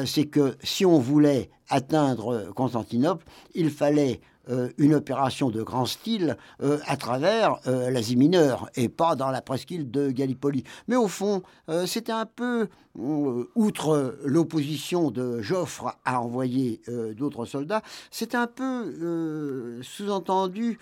c'est 0.05 0.23
que 0.23 0.55
si 0.63 0.85
on 0.85 0.99
voulait 0.99 1.49
atteindre 1.67 2.53
Constantinople, 2.55 3.25
il 3.55 3.69
fallait 3.71 4.21
euh, 4.49 4.69
une 4.77 4.95
opération 4.95 5.49
de 5.49 5.61
grand 5.61 5.85
style 5.85 6.35
euh, 6.63 6.79
à 6.87 6.97
travers 6.97 7.59
euh, 7.67 7.91
l'Asie 7.91 8.15
mineure 8.15 8.67
et 8.75 8.89
pas 8.89 9.15
dans 9.15 9.29
la 9.29 9.41
presqu'île 9.41 9.91
de 9.91 10.09
Gallipoli. 10.09 10.63
Mais 10.87 10.95
au 10.95 11.07
fond, 11.07 11.43
c'était 11.85 12.11
un 12.11 12.25
peu, 12.25 12.67
outre 12.95 14.17
l'opposition 14.23 15.11
de 15.11 15.41
Joffre 15.41 15.95
à 16.03 16.19
envoyer 16.21 16.81
d'autres 17.15 17.45
soldats, 17.45 17.81
c'était 18.09 18.37
un 18.37 18.47
peu 18.47 19.81
sous-entendu 19.81 20.79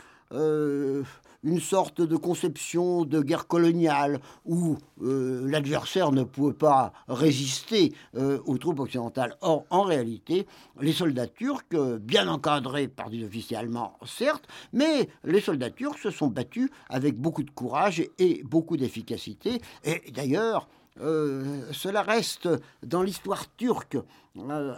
une 1.44 1.60
sorte 1.60 2.02
de 2.02 2.16
conception 2.16 3.06
de 3.06 3.22
guerre 3.22 3.48
coloniale 3.48 4.20
où 4.46 4.78
euh, 5.02 5.50
l'adversaire 5.50 6.12
ne 6.12 6.24
pouvait 6.24 6.54
pas 6.54 6.94
résister 7.08 7.94
euh, 8.16 8.40
aux 8.46 8.58
troupes 8.58 8.80
occidentales. 8.80 9.36
Or, 9.42 9.66
en 9.70 9.84
réalité, 9.84 10.48
les 10.80 10.94
soldats 10.94 11.28
turcs, 11.28 11.66
euh, 11.74 12.00
bien 12.00 12.28
encadrés 12.28 12.88
par 12.88 13.10
des 13.10 13.24
officiers 13.24 13.58
allemands, 13.58 13.98
certes, 14.06 14.48
mais 14.74 15.10
les 15.24 15.42
soldats 15.42 15.70
turcs 15.70 16.00
se 16.00 16.10
sont 16.10 16.28
battus 16.28 16.70
avec 16.90 17.18
beaucoup 17.18 17.44
de 17.44 17.52
courage 17.52 18.04
et 18.20 18.44
beaucoup 18.44 18.78
d'efficacité. 18.78 19.62
Et 19.84 20.12
d'ailleurs, 20.12 20.68
cela 21.00 22.02
reste 22.02 22.50
dans 22.82 23.04
l'histoire 23.04 23.56
turque 23.56 23.98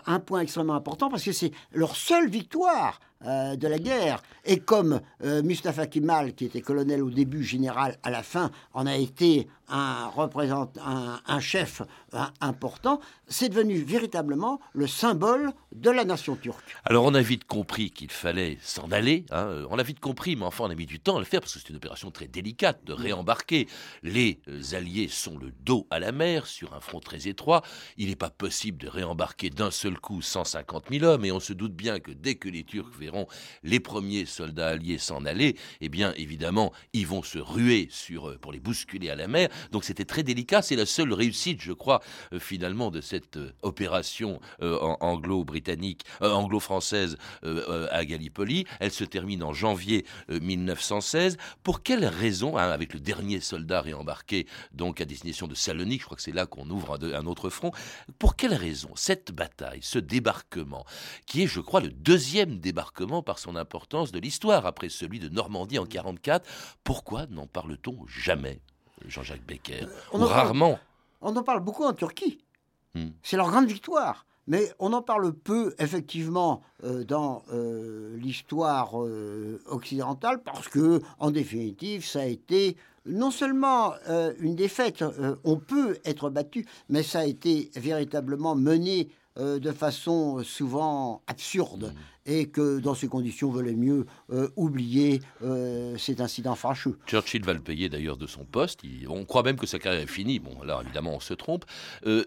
un 0.05 0.19
point 0.19 0.41
extrêmement 0.41 0.75
important 0.75 1.09
parce 1.09 1.23
que 1.23 1.31
c'est 1.31 1.51
leur 1.73 1.95
seule 1.95 2.29
victoire 2.29 2.99
euh, 3.25 3.57
de 3.57 3.67
la 3.67 3.79
guerre. 3.79 4.21
Et 4.45 4.59
comme 4.59 5.01
euh, 5.25 5.43
Mustafa 5.43 5.87
Kemal, 5.87 6.33
qui 6.35 6.45
était 6.45 6.61
colonel 6.61 7.03
au 7.03 7.09
début, 7.09 7.43
général 7.43 7.97
à 8.01 8.11
la 8.11 8.23
fin, 8.23 8.49
en 8.73 8.87
a 8.87 8.95
été 8.95 9.49
un 9.67 10.09
un, 11.27 11.39
chef 11.39 11.81
important, 12.41 12.99
c'est 13.27 13.49
devenu 13.49 13.75
véritablement 13.83 14.59
le 14.73 14.87
symbole 14.87 15.51
de 15.73 15.91
la 15.91 16.05
nation 16.05 16.35
turque. 16.35 16.75
Alors 16.85 17.05
on 17.05 17.13
a 17.13 17.21
vite 17.21 17.43
compris 17.43 17.91
qu'il 17.91 18.09
fallait 18.09 18.57
s'en 18.63 18.89
aller. 18.91 19.25
Hein. 19.29 19.65
On 19.69 19.77
a 19.77 19.83
vite 19.83 19.99
compris, 19.99 20.35
mais 20.35 20.45
enfin 20.45 20.63
on 20.63 20.71
a 20.71 20.75
mis 20.75 20.87
du 20.87 20.99
temps 20.99 21.17
à 21.17 21.19
le 21.19 21.25
faire 21.25 21.41
parce 21.41 21.53
que 21.53 21.59
c'est 21.59 21.69
une 21.69 21.75
opération 21.75 22.09
très 22.09 22.27
délicate 22.27 22.83
de 22.85 22.93
réembarquer. 22.93 23.67
Les 24.01 24.41
Alliés 24.73 25.07
sont 25.07 25.37
le 25.37 25.51
dos 25.51 25.85
à 25.91 25.99
la 25.99 26.11
mer 26.11 26.47
sur 26.47 26.73
un 26.73 26.79
front 26.79 26.99
très 26.99 27.27
étroit. 27.27 27.61
Il 27.97 28.07
n'est 28.09 28.15
pas 28.15 28.31
possible 28.31 28.79
de 28.79 28.87
réembarquer 28.87 29.48
d'un 29.49 29.71
seul 29.71 29.99
coup 29.99 30.21
150 30.21 30.85
000 30.91 31.05
hommes 31.05 31.25
et 31.25 31.31
on 31.31 31.39
se 31.39 31.53
doute 31.53 31.73
bien 31.73 31.99
que 31.99 32.11
dès 32.11 32.35
que 32.35 32.49
les 32.49 32.63
Turcs 32.63 32.93
verront 32.97 33.27
les 33.63 33.79
premiers 33.79 34.25
soldats 34.25 34.69
alliés 34.69 34.97
s'en 34.97 35.25
aller, 35.25 35.55
eh 35.81 35.89
bien 35.89 36.13
évidemment 36.17 36.73
ils 36.93 37.07
vont 37.07 37.23
se 37.23 37.39
ruer 37.39 37.87
sur 37.91 38.37
pour 38.39 38.51
les 38.51 38.59
bousculer 38.59 39.09
à 39.09 39.15
la 39.15 39.27
mer. 39.27 39.49
Donc 39.71 39.83
c'était 39.83 40.05
très 40.05 40.23
délicat. 40.23 40.61
C'est 40.61 40.75
la 40.75 40.85
seule 40.85 41.13
réussite, 41.13 41.61
je 41.61 41.73
crois, 41.73 42.01
euh, 42.33 42.39
finalement, 42.39 42.91
de 42.91 43.01
cette 43.01 43.37
euh, 43.37 43.51
opération 43.61 44.39
euh, 44.61 44.77
anglo-britannique, 44.99 46.03
anglo-française 46.21 47.17
à 47.43 48.05
Gallipoli. 48.05 48.65
Elle 48.79 48.91
se 48.91 49.03
termine 49.03 49.43
en 49.43 49.53
janvier 49.53 50.05
1916. 50.29 51.37
Pour 51.63 51.83
quelle 51.83 52.05
raison, 52.05 52.57
hein, 52.57 52.69
avec 52.69 52.93
le 52.93 52.99
dernier 52.99 53.39
soldat 53.39 53.81
réembarqué, 53.81 54.47
donc 54.73 55.01
à 55.01 55.05
destination 55.05 55.47
de 55.47 55.55
Salonique, 55.55 56.01
je 56.01 56.05
crois 56.05 56.17
que 56.17 56.23
c'est 56.23 56.31
là 56.31 56.45
qu'on 56.45 56.69
ouvre 56.69 56.97
un, 57.01 57.25
autre 57.25 57.49
front, 57.49 57.71
pour 58.17 58.35
quelle 58.35 58.53
raison 58.53 58.89
cette 58.95 59.28
bataille, 59.31 59.79
ce 59.81 59.99
débarquement, 59.99 60.85
qui 61.25 61.43
est, 61.43 61.47
je 61.47 61.59
crois, 61.59 61.81
le 61.81 61.89
deuxième 61.89 62.59
débarquement 62.59 63.21
par 63.21 63.39
son 63.39 63.55
importance 63.55 64.11
de 64.11 64.19
l'histoire, 64.19 64.65
après 64.65 64.89
celui 64.89 65.19
de 65.19 65.29
Normandie 65.29 65.79
en 65.79 65.85
44, 65.85 66.47
pourquoi 66.83 67.25
n'en 67.27 67.47
parle-t-on 67.47 68.05
jamais 68.07 68.61
Jean-Jacques 69.05 69.45
Becker, 69.45 69.83
euh, 69.83 69.87
on 70.11 70.25
rarement. 70.25 70.77
on 71.21 71.35
en 71.35 71.43
parle 71.43 71.61
beaucoup 71.61 71.85
en 71.85 71.93
Turquie. 71.93 72.39
Hmm. 72.95 73.09
C'est 73.23 73.37
leur 73.37 73.49
grande 73.49 73.67
victoire. 73.67 74.25
Mais 74.47 74.73
on 74.79 74.93
en 74.93 75.03
parle 75.03 75.31
peu, 75.31 75.75
effectivement, 75.77 76.63
dans 76.81 77.43
l'histoire 78.15 78.95
occidentale, 79.67 80.41
parce 80.41 80.67
que, 80.67 81.03
en 81.19 81.29
définitive, 81.29 82.03
ça 82.03 82.21
a 82.21 82.25
été 82.25 82.75
non 83.05 83.31
seulement 83.31 83.93
une 84.39 84.55
défaite, 84.55 85.03
on 85.43 85.57
peut 85.57 85.97
être 86.05 86.29
battu, 86.29 86.65
mais 86.89 87.03
ça 87.03 87.19
a 87.19 87.25
été 87.25 87.71
véritablement 87.75 88.55
mené 88.55 89.09
de 89.37 89.71
façon 89.71 90.43
souvent 90.43 91.21
absurde. 91.27 91.93
Et 92.29 92.47
que 92.47 92.79
dans 92.79 92.93
ces 92.93 93.07
conditions, 93.07 93.49
valait 93.49 93.75
mieux 93.75 94.05
euh, 94.31 94.49
oublier 94.55 95.21
euh, 95.43 95.97
cet 95.97 96.21
incident 96.21 96.55
fâcheux. 96.55 96.97
Churchill 97.07 97.43
va 97.43 97.53
le 97.53 97.59
payer 97.59 97.89
d'ailleurs 97.89 98.17
de 98.17 98.27
son 98.27 98.45
poste. 98.45 98.81
on 99.07 99.25
croit 99.25 99.43
même 99.43 99.57
que 99.57 99.65
sa 99.65 99.79
carrière 99.79 100.01
est 100.01 100.07
finie. 100.07 100.39
Bon, 100.39 100.61
alors 100.61 100.81
évidemment, 100.81 101.15
on 101.15 101.19
se 101.19 101.33
trompe. 101.33 101.65
Euh, 102.05 102.25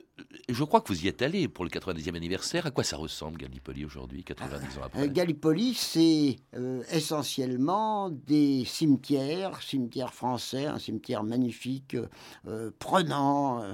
je 0.48 0.64
crois 0.64 0.80
que 0.80 0.88
vous 0.88 1.04
y 1.04 1.08
êtes 1.08 1.22
allé 1.22 1.48
pour 1.48 1.64
le 1.64 1.70
90e 1.70 2.16
anniversaire. 2.16 2.66
À 2.66 2.70
quoi 2.70 2.84
ça 2.84 2.96
ressemble, 2.96 3.38
Gallipoli, 3.38 3.84
aujourd'hui, 3.84 4.24
90 4.24 4.78
ans 4.78 4.82
après? 4.84 5.08
Gallipoli, 5.08 5.74
c'est 5.74 6.36
essentiellement 6.90 8.10
des 8.10 8.64
cimetières, 8.64 9.62
cimetières 9.62 10.14
français, 10.14 10.66
un 10.66 10.78
cimetière 10.78 11.24
magnifique, 11.24 11.96
prenant, 12.78 13.64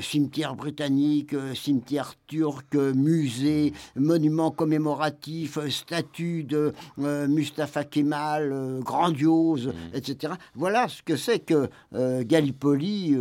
cimetière 0.00 0.56
britannique, 0.56 1.34
cimetière 1.54 2.14
turc, 2.26 2.74
musée, 2.74 3.72
monument 3.94 4.50
commémoratif 4.50 5.55
statue 5.70 6.44
de 6.44 6.72
euh, 6.98 7.26
Mustafa 7.28 7.84
Kemal, 7.84 8.52
euh, 8.52 8.80
grandiose, 8.80 9.68
mmh. 9.68 9.96
etc. 9.96 10.34
Voilà 10.54 10.88
ce 10.88 11.02
que 11.02 11.16
c'est 11.16 11.40
que 11.40 11.68
euh, 11.94 12.22
Gallipoli 12.24 13.16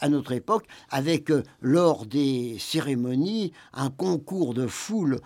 à 0.00 0.08
notre 0.08 0.32
époque, 0.32 0.66
avec 0.90 1.30
lors 1.60 2.06
des 2.06 2.56
cérémonies 2.58 3.52
un 3.72 3.90
concours 3.90 4.54
de 4.54 4.66
foule 4.66 5.20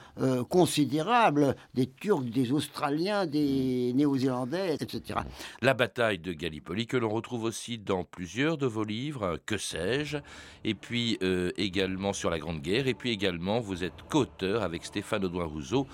considérable 0.49 1.57
des 1.75 1.87
Turcs, 1.87 2.25
des 2.25 2.53
Australiens, 2.53 3.27
des 3.27 3.93
Néo-Zélandais, 3.95 4.77
etc. 4.81 5.21
La 5.61 5.75
bataille 5.75 6.19
de 6.19 6.33
Gallipoli 6.33 6.87
que 6.87 6.97
l'on 6.97 7.09
retrouve 7.09 7.45
aussi 7.45 7.79
dans 7.79 8.05
plusieurs 8.05 8.59
de 8.59 8.67
vos 8.67 8.85
livres, 8.85 9.39
Que 9.47 9.57
sais-je, 9.57 10.19
et 10.65 10.75
puis 10.75 11.19
également 11.57 12.13
sur 12.13 12.31
la 12.31 12.39
Grande 12.39 12.61
Guerre, 12.61 12.87
et 12.89 12.95
puis 12.95 13.11
également 13.11 13.61
vous 13.61 13.85
êtes 13.85 14.03
co-auteur 14.09 14.63
avec 14.63 14.85
Stéphane 14.85 15.25
Audouin-Rousseau 15.25 15.86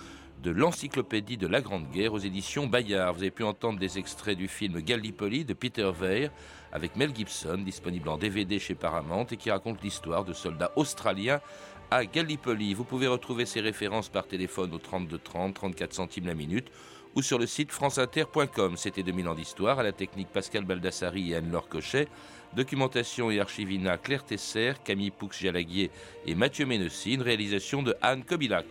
de 0.43 0.51
l'Encyclopédie 0.51 1.37
de 1.37 1.47
la 1.47 1.61
Grande 1.61 1.89
Guerre 1.91 2.13
aux 2.13 2.19
éditions 2.19 2.67
Bayard. 2.67 3.15
Vous 3.15 3.23
avez 3.23 3.31
pu 3.31 3.45
entendre 3.45 3.79
des 3.79 3.99
extraits 3.99 4.37
du 4.37 4.49
film 4.49 4.81
Gallipoli 4.81 5.45
de 5.45 5.55
Peter 5.55 5.91
Weir 6.01 6.31
avec 6.73 6.97
Mel 6.97 7.15
Gibson, 7.15 7.59
disponible 7.59 8.09
en 8.09 8.19
DVD 8.19 8.59
chez 8.59 8.75
Paramount 8.75 9.27
et 9.31 9.37
qui 9.37 9.51
raconte 9.51 9.83
l'histoire 9.83 10.25
de 10.25 10.33
soldats 10.33 10.73
australiens 10.75 11.41
à 11.91 12.05
Gallipoli. 12.07 12.75
Vous 12.75 12.85
pouvez 12.85 13.07
retrouver 13.07 13.47
ces 13.47 13.61
références 13.61 14.09
par 14.09 14.27
téléphone 14.27 14.73
au 14.75 14.79
32 14.79 15.19
30, 15.19 15.55
34 15.55 15.93
centimes 15.93 16.27
la 16.27 16.35
minute 16.35 16.73
ou 17.15 17.23
sur 17.23 17.39
le 17.39 17.47
site 17.47 17.71
franceinter.com. 17.71 18.77
C'était 18.77 19.03
2000 19.03 19.29
ans 19.29 19.35
d'histoire 19.35 19.79
à 19.79 19.83
la 19.83 19.93
technique 19.93 20.29
Pascal 20.29 20.65
Baldassari 20.65 21.33
et 21.33 21.37
Anne-Laure 21.37 21.69
Cochet. 21.69 22.09
Documentation 22.55 23.31
et 23.31 23.41
archivina 23.41 23.97
Claire 23.97 24.25
Tesser, 24.25 24.73
Camille 24.85 25.11
Poux-Jalaguier 25.11 25.91
et 26.27 26.35
Mathieu 26.35 26.67
Ménessy. 26.67 27.15
Une 27.15 27.23
réalisation 27.23 27.83
de 27.83 27.95
Anne 28.03 28.25
Kobilac. 28.25 28.67